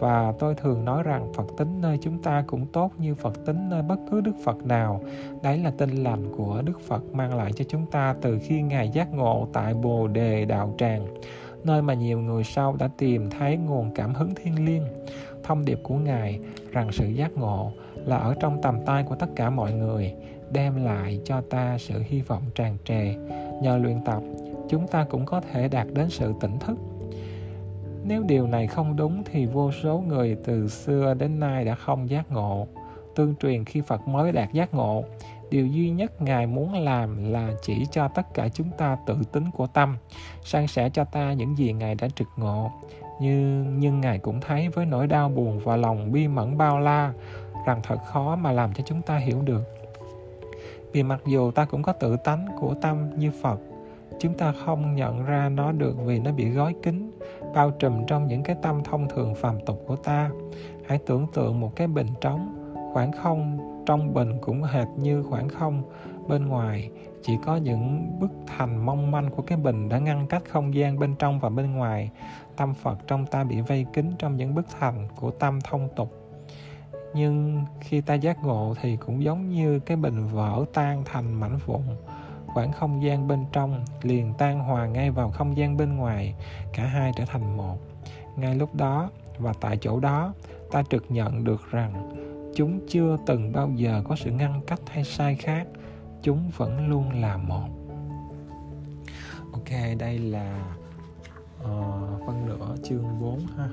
Và 0.00 0.32
tôi 0.38 0.54
thường 0.54 0.84
nói 0.84 1.02
rằng 1.02 1.32
Phật 1.34 1.46
tính 1.58 1.80
nơi 1.80 1.98
chúng 2.02 2.22
ta 2.22 2.44
cũng 2.46 2.66
tốt 2.66 2.92
như 2.98 3.14
Phật 3.14 3.46
tính 3.46 3.68
nơi 3.68 3.82
bất 3.82 3.96
cứ 4.10 4.20
Đức 4.20 4.34
Phật 4.44 4.66
nào. 4.66 5.00
Đấy 5.42 5.58
là 5.58 5.72
tinh 5.78 5.90
lành 5.90 6.36
của 6.36 6.62
Đức 6.64 6.80
Phật 6.80 7.04
mang 7.12 7.34
lại 7.34 7.52
cho 7.52 7.64
chúng 7.68 7.86
ta 7.86 8.14
từ 8.22 8.38
khi 8.42 8.62
Ngài 8.62 8.88
giác 8.88 9.14
ngộ 9.14 9.48
tại 9.52 9.74
Bồ 9.74 10.08
Đề 10.08 10.44
Đạo 10.44 10.74
Tràng, 10.78 11.06
nơi 11.64 11.82
mà 11.82 11.94
nhiều 11.94 12.20
người 12.20 12.44
sau 12.44 12.76
đã 12.78 12.88
tìm 12.98 13.30
thấy 13.30 13.56
nguồn 13.56 13.90
cảm 13.94 14.14
hứng 14.14 14.34
thiêng 14.34 14.66
liêng. 14.66 14.84
Thông 15.42 15.64
điệp 15.64 15.80
của 15.82 15.94
ngài 15.94 16.40
rằng 16.70 16.92
sự 16.92 17.08
giác 17.08 17.36
ngộ 17.36 17.72
là 17.94 18.16
ở 18.16 18.34
trong 18.40 18.62
tầm 18.62 18.78
tay 18.86 19.02
của 19.02 19.14
tất 19.14 19.28
cả 19.36 19.50
mọi 19.50 19.72
người, 19.72 20.14
đem 20.50 20.84
lại 20.84 21.20
cho 21.24 21.40
ta 21.40 21.76
sự 21.78 22.02
hy 22.06 22.20
vọng 22.20 22.42
tràn 22.54 22.76
trề. 22.84 23.14
Nhờ 23.62 23.78
luyện 23.78 24.04
tập, 24.04 24.22
chúng 24.68 24.86
ta 24.86 25.06
cũng 25.10 25.26
có 25.26 25.40
thể 25.40 25.68
đạt 25.68 25.86
đến 25.92 26.10
sự 26.10 26.34
tỉnh 26.40 26.58
thức 26.58 26.78
nếu 28.08 28.22
điều 28.22 28.46
này 28.46 28.66
không 28.66 28.96
đúng 28.96 29.22
thì 29.24 29.46
vô 29.46 29.70
số 29.82 29.98
người 29.98 30.36
từ 30.44 30.68
xưa 30.68 31.14
đến 31.14 31.40
nay 31.40 31.64
đã 31.64 31.74
không 31.74 32.10
giác 32.10 32.30
ngộ. 32.30 32.66
Tương 33.14 33.34
truyền 33.36 33.64
khi 33.64 33.80
phật 33.80 34.08
mới 34.08 34.32
đạt 34.32 34.52
giác 34.52 34.74
ngộ, 34.74 35.04
điều 35.50 35.66
duy 35.66 35.90
nhất 35.90 36.22
ngài 36.22 36.46
muốn 36.46 36.74
làm 36.74 37.32
là 37.32 37.50
chỉ 37.62 37.86
cho 37.90 38.08
tất 38.08 38.34
cả 38.34 38.48
chúng 38.48 38.70
ta 38.78 38.96
tự 39.06 39.16
tính 39.32 39.50
của 39.50 39.66
tâm, 39.66 39.96
san 40.44 40.66
sẻ 40.66 40.90
cho 40.90 41.04
ta 41.04 41.32
những 41.32 41.58
gì 41.58 41.72
ngài 41.72 41.94
đã 41.94 42.08
trực 42.08 42.28
ngộ. 42.36 42.70
Như 43.20 43.64
nhưng 43.78 44.00
ngài 44.00 44.18
cũng 44.18 44.40
thấy 44.40 44.68
với 44.68 44.86
nỗi 44.86 45.06
đau 45.06 45.28
buồn 45.28 45.58
và 45.58 45.76
lòng 45.76 46.12
bi 46.12 46.28
mẫn 46.28 46.58
bao 46.58 46.80
la 46.80 47.12
rằng 47.66 47.80
thật 47.82 47.98
khó 48.06 48.36
mà 48.36 48.52
làm 48.52 48.74
cho 48.74 48.84
chúng 48.86 49.02
ta 49.02 49.16
hiểu 49.16 49.42
được. 49.42 49.62
Vì 50.92 51.02
mặc 51.02 51.20
dù 51.26 51.50
ta 51.50 51.64
cũng 51.64 51.82
có 51.82 51.92
tự 51.92 52.16
tánh 52.16 52.46
của 52.60 52.74
tâm 52.82 53.18
như 53.18 53.32
phật 53.42 53.60
chúng 54.18 54.34
ta 54.34 54.52
không 54.52 54.94
nhận 54.94 55.24
ra 55.24 55.48
nó 55.48 55.72
được 55.72 55.96
vì 56.04 56.18
nó 56.18 56.32
bị 56.32 56.50
gói 56.50 56.74
kín, 56.82 57.10
bao 57.54 57.70
trùm 57.70 58.06
trong 58.06 58.26
những 58.26 58.42
cái 58.42 58.56
tâm 58.62 58.84
thông 58.84 59.08
thường 59.08 59.34
phàm 59.34 59.60
tục 59.66 59.84
của 59.86 59.96
ta. 59.96 60.30
Hãy 60.86 60.98
tưởng 61.06 61.26
tượng 61.34 61.60
một 61.60 61.76
cái 61.76 61.86
bình 61.86 62.08
trống, 62.20 62.54
khoảng 62.92 63.12
không, 63.12 63.58
trong 63.86 64.14
bình 64.14 64.38
cũng 64.40 64.62
hệt 64.62 64.88
như 64.96 65.22
khoảng 65.22 65.48
không. 65.48 65.82
Bên 66.28 66.46
ngoài, 66.46 66.90
chỉ 67.22 67.36
có 67.44 67.56
những 67.56 68.10
bức 68.20 68.30
thành 68.46 68.86
mong 68.86 69.10
manh 69.10 69.30
của 69.30 69.42
cái 69.42 69.58
bình 69.58 69.88
đã 69.88 69.98
ngăn 69.98 70.26
cách 70.26 70.42
không 70.48 70.74
gian 70.74 70.98
bên 70.98 71.14
trong 71.18 71.40
và 71.40 71.48
bên 71.48 71.72
ngoài. 71.72 72.10
Tâm 72.56 72.74
phật 72.74 72.98
trong 73.06 73.26
ta 73.26 73.44
bị 73.44 73.60
vây 73.60 73.86
kín 73.92 74.10
trong 74.18 74.36
những 74.36 74.54
bức 74.54 74.66
thành 74.80 75.08
của 75.20 75.30
tâm 75.30 75.60
thông 75.60 75.88
tục. 75.96 76.08
Nhưng 77.14 77.64
khi 77.80 78.00
ta 78.00 78.14
giác 78.14 78.44
ngộ 78.44 78.74
thì 78.82 78.96
cũng 78.96 79.22
giống 79.22 79.50
như 79.50 79.78
cái 79.78 79.96
bình 79.96 80.28
vỡ 80.32 80.64
tan 80.74 81.02
thành 81.04 81.40
mảnh 81.40 81.58
vụn 81.66 81.82
khoảng 82.56 82.72
không 82.72 83.02
gian 83.02 83.28
bên 83.28 83.44
trong 83.52 83.84
liền 84.02 84.34
tan 84.38 84.58
hòa 84.58 84.86
ngay 84.86 85.10
vào 85.10 85.30
không 85.30 85.56
gian 85.56 85.76
bên 85.76 85.96
ngoài 85.96 86.34
cả 86.72 86.84
hai 86.84 87.12
trở 87.16 87.24
thành 87.24 87.56
một. 87.56 87.78
Ngay 88.36 88.54
lúc 88.54 88.74
đó 88.74 89.10
và 89.38 89.52
tại 89.60 89.78
chỗ 89.80 90.00
đó 90.00 90.34
ta 90.70 90.82
trực 90.90 91.04
nhận 91.08 91.44
được 91.44 91.70
rằng 91.70 92.12
chúng 92.54 92.80
chưa 92.88 93.16
từng 93.26 93.52
bao 93.52 93.70
giờ 93.70 94.02
có 94.08 94.16
sự 94.16 94.30
ngăn 94.30 94.60
cách 94.66 94.80
hay 94.86 95.04
sai 95.04 95.34
khác 95.34 95.66
chúng 96.22 96.50
vẫn 96.56 96.88
luôn 96.88 97.20
là 97.20 97.36
một. 97.36 97.68
Ok 99.52 99.98
đây 99.98 100.18
là 100.18 100.76
ờ, 101.62 101.80
uh, 102.14 102.26
phân 102.26 102.46
nửa 102.46 102.76
chương 102.84 103.20
4 103.20 103.40
ha 103.56 103.68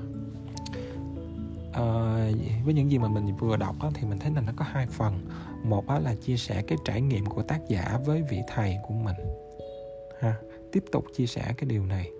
uh, 1.80 2.64
với 2.64 2.74
những 2.74 2.90
gì 2.90 2.98
mà 2.98 3.08
mình 3.08 3.36
vừa 3.36 3.56
đọc 3.56 3.76
á, 3.80 3.88
thì 3.94 4.06
mình 4.06 4.18
thấy 4.18 4.32
là 4.34 4.40
nó 4.40 4.52
có 4.56 4.64
hai 4.64 4.86
phần. 4.86 5.20
Một 5.64 5.88
á, 5.88 5.98
là 5.98 6.14
chia 6.14 6.36
sẻ 6.36 6.62
cái 6.66 6.78
trải 6.84 7.00
nghiệm 7.00 7.26
của 7.26 7.42
tác 7.42 7.60
giả 7.68 7.98
với 8.04 8.22
vị 8.22 8.42
thầy 8.48 8.76
của 8.88 8.94
mình. 8.94 9.16
Ha 10.18 10.36
tiếp 10.72 10.84
tục 10.92 11.04
chia 11.16 11.26
sẻ 11.26 11.42
cái 11.56 11.68
điều 11.68 11.86
này. 11.86 12.10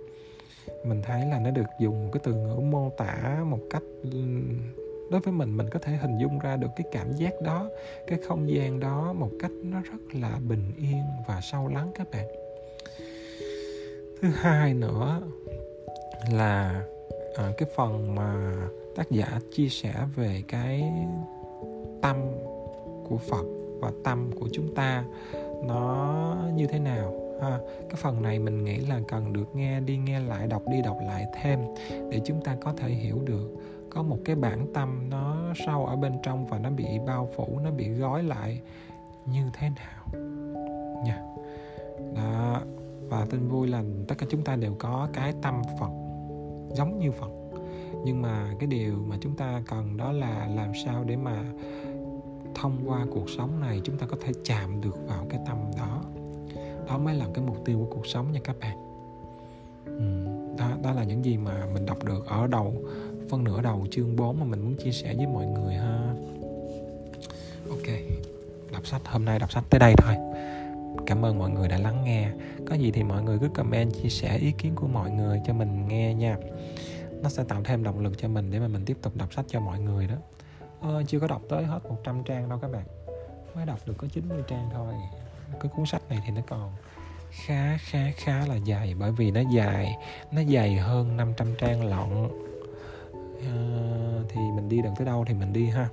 Mình 0.85 1.03
thấy 1.03 1.27
là 1.27 1.38
nó 1.38 1.51
được 1.51 1.67
dùng 1.81 2.11
cái 2.12 2.21
từ 2.25 2.35
ngữ 2.35 2.61
mô 2.61 2.90
tả 2.90 3.45
một 3.47 3.61
cách 3.71 3.83
đối 5.11 5.21
với 5.21 5.33
mình 5.33 5.57
mình 5.57 5.71
có 5.71 5.79
thể 5.79 5.93
hình 5.93 6.19
dung 6.19 6.38
ra 6.38 6.57
được 6.57 6.69
cái 6.77 6.87
cảm 6.93 7.12
giác 7.12 7.33
đó 7.43 7.69
cái 8.07 8.19
không 8.29 8.51
gian 8.51 8.81
đó 8.81 9.12
một 9.12 9.31
cách 9.40 9.51
nó 9.62 9.81
rất 9.81 10.21
là 10.21 10.38
bình 10.49 10.73
yên 10.77 11.03
và 11.27 11.40
sâu 11.40 11.69
lắng 11.69 11.90
các 11.95 12.11
bạn. 12.11 12.27
Thứ 14.23 14.29
hai 14.29 14.75
nữa 14.75 15.23
là 16.33 16.85
à, 17.37 17.53
cái 17.59 17.69
phần 17.77 18.14
mà 18.14 18.55
tác 18.96 19.11
giả 19.11 19.40
chia 19.54 19.68
sẻ 19.68 19.94
về 20.16 20.42
cái 20.48 20.92
tâm 22.02 22.16
của 23.09 23.16
phật 23.16 23.44
và 23.80 23.92
tâm 24.04 24.30
của 24.40 24.48
chúng 24.52 24.74
ta 24.74 25.04
nó 25.66 26.37
như 26.54 26.66
thế 26.66 26.78
nào. 26.78 27.12
Ha, 27.42 27.59
cái 27.88 27.96
phần 27.96 28.22
này 28.22 28.38
mình 28.38 28.64
nghĩ 28.64 28.76
là 28.76 29.00
cần 29.09 29.33
được 29.33 29.57
nghe 29.57 29.80
đi, 29.80 29.96
nghe 29.96 30.20
lại, 30.20 30.46
đọc 30.46 30.62
đi, 30.70 30.83
đọc 30.83 30.96
lại 31.07 31.26
thêm 31.42 31.59
để 31.90 32.20
chúng 32.24 32.40
ta 32.40 32.57
có 32.64 32.72
thể 32.76 32.88
hiểu 32.88 33.18
được. 33.24 33.50
Có 33.90 34.02
một 34.02 34.18
cái 34.24 34.37
bản 34.37 34.66
tâm 34.74 35.11
nó 35.11 35.37
sâu 35.66 35.87
ở 35.87 35.96
bên 35.96 36.12
trong 36.22 36.46
và 36.46 36.59
nó 36.59 36.70
bị 36.70 36.87
bao 37.07 37.28
phủ, 37.37 37.59
nó 37.64 37.70
bị 37.70 37.88
gói 37.88 38.22
lại 38.22 38.61
như 39.26 39.42
thế 39.52 39.68
nào. 39.68 40.22
Nha. 41.04 41.22
Đó, 42.16 42.61
và 43.09 43.26
tin 43.30 43.48
vui 43.48 43.68
là 43.68 43.83
tất 44.09 44.14
cả 44.18 44.26
chúng 44.30 44.42
ta 44.42 44.57
đều 44.57 44.74
có 44.78 45.09
cái 45.12 45.35
tâm 45.42 45.62
phật 45.80 45.90
giống 46.74 46.98
như 46.98 47.11
phật 47.11 47.30
nhưng 48.05 48.23
mà 48.23 48.55
cái 48.59 48.67
điều 48.67 48.95
mà 49.07 49.17
chúng 49.21 49.37
ta 49.37 49.62
cần 49.67 49.97
đó 49.97 50.12
là 50.12 50.49
làm 50.55 50.73
sao 50.85 51.05
để 51.05 51.17
mà 51.17 51.45
thông 52.55 52.79
qua 52.87 53.07
cuộc 53.11 53.31
sống 53.31 53.61
này 53.61 53.81
chúng 53.85 53.99
ta 53.99 54.07
có 54.07 54.17
thể 54.25 54.33
chạm 54.45 54.81
được 54.81 54.97
vào 55.09 55.27
cái 55.31 55.40
tâm 55.47 55.57
đó. 55.79 56.03
Đó 56.88 56.99
mới 56.99 57.14
là 57.14 57.27
cái 57.35 57.45
mục 57.45 57.64
tiêu 57.64 57.79
của 57.79 57.97
cuộc 57.97 58.07
sống 58.07 58.33
nha 58.33 58.40
các 58.45 58.57
bạn. 58.61 58.77
Ừ, 59.87 60.27
đó 60.59 60.71
đó 60.83 60.93
là 60.93 61.05
những 61.05 61.25
gì 61.25 61.37
mà 61.37 61.67
mình 61.75 61.87
đọc 61.87 62.05
được 62.05 62.27
ở 62.27 62.47
đầu 62.47 62.75
phân 63.31 63.45
nửa 63.45 63.62
đầu 63.62 63.87
chương 63.90 64.17
4 64.17 64.40
mà 64.40 64.45
mình 64.45 64.64
muốn 64.64 64.77
chia 64.85 64.93
sẻ 64.93 65.14
với 65.17 65.27
mọi 65.27 65.47
người 65.47 65.75
ha. 65.75 66.14
Ok 67.69 67.88
đọc 68.75 68.87
sách 68.87 69.01
hôm 69.05 69.25
nay 69.25 69.38
đọc 69.38 69.53
sách 69.53 69.64
tới 69.71 69.79
đây 69.79 69.95
thôi. 69.99 70.14
Cảm 71.07 71.25
ơn 71.25 71.38
mọi 71.38 71.51
người 71.51 71.69
đã 71.69 71.79
lắng 71.79 72.05
nghe. 72.05 72.29
Có 72.67 72.75
gì 72.75 72.90
thì 72.90 73.03
mọi 73.03 73.23
người 73.23 73.38
cứ 73.38 73.49
comment 73.49 73.93
chia 74.03 74.09
sẻ 74.09 74.38
ý 74.38 74.53
kiến 74.53 74.73
của 74.75 74.87
mọi 74.87 75.11
người 75.11 75.40
cho 75.47 75.53
mình 75.53 75.88
nghe 75.88 76.14
nha 76.14 76.37
nó 77.24 77.30
sẽ 77.30 77.44
tạo 77.44 77.62
thêm 77.64 77.82
động 77.82 78.00
lực 78.00 78.12
cho 78.18 78.28
mình 78.28 78.50
để 78.50 78.60
mà 78.60 78.68
mình 78.68 78.84
tiếp 78.84 78.96
tục 79.02 79.16
đọc 79.16 79.34
sách 79.34 79.44
cho 79.48 79.60
mọi 79.60 79.80
người 79.80 80.06
đó. 80.06 80.14
Ờ, 80.80 81.02
chưa 81.06 81.20
có 81.20 81.26
đọc 81.26 81.42
tới 81.48 81.64
hết 81.64 81.80
100 81.88 82.22
trang 82.24 82.48
đâu 82.48 82.58
các 82.62 82.72
bạn. 82.72 82.84
Mới 83.54 83.66
đọc 83.66 83.78
được 83.87 83.94
có 83.98 84.06
90 84.12 84.42
trang 84.48 84.68
thôi. 84.72 84.94
Cái 85.60 85.70
cuốn 85.76 85.87
sách 85.87 86.02
này 86.08 86.18
thì 86.26 86.32
nó 86.32 86.40
còn 86.48 86.72
khá 87.30 87.76
khá 87.76 88.10
khá 88.16 88.46
là 88.46 88.56
dài 88.56 88.94
bởi 88.98 89.12
vì 89.12 89.30
nó 89.30 89.40
dài 89.54 89.96
nó 90.32 90.40
dài 90.40 90.76
hơn 90.76 91.16
500 91.16 91.54
trang 91.58 91.84
lận. 91.84 92.28
À, 93.40 93.56
thì 94.28 94.40
mình 94.56 94.68
đi 94.68 94.82
được 94.82 94.90
tới 94.96 95.06
đâu 95.06 95.24
thì 95.28 95.34
mình 95.34 95.52
đi 95.52 95.66
ha. 95.66 95.88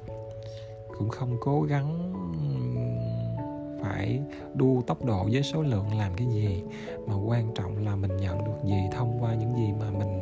Cũng 0.98 1.10
không 1.10 1.38
cố 1.42 1.62
gắng 1.62 2.14
phải 3.84 4.22
đua 4.54 4.82
tốc 4.82 5.06
độ 5.06 5.28
với 5.32 5.44
số 5.44 5.62
lượng 5.62 5.98
làm 5.98 6.14
cái 6.16 6.28
gì. 6.28 6.64
Mà 7.08 7.16
quan 7.16 7.54
trọng 7.56 7.86
là 7.86 7.96
mình 7.96 8.18
nhận 8.18 8.44
được 8.44 8.60
gì 8.66 8.82
thông 8.92 9.24
qua 9.24 9.34
những 9.34 9.56
gì 9.56 9.74
mà 9.80 9.92
mình 9.92 10.21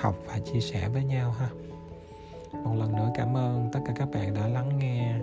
học 0.00 0.16
và 0.26 0.38
chia 0.38 0.60
sẻ 0.60 0.88
với 0.88 1.04
nhau 1.04 1.30
ha. 1.30 1.48
Một 2.52 2.74
lần 2.78 2.96
nữa 2.96 3.10
cảm 3.14 3.36
ơn 3.36 3.68
tất 3.72 3.80
cả 3.86 3.92
các 3.96 4.10
bạn 4.10 4.34
đã 4.34 4.48
lắng 4.48 4.78
nghe. 4.78 5.14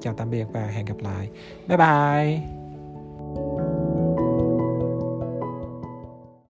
Chào 0.00 0.14
tạm 0.14 0.30
biệt 0.30 0.46
và 0.52 0.66
hẹn 0.66 0.84
gặp 0.84 0.98
lại. 0.98 1.28
Bye 1.68 1.76
bye. 1.76 2.55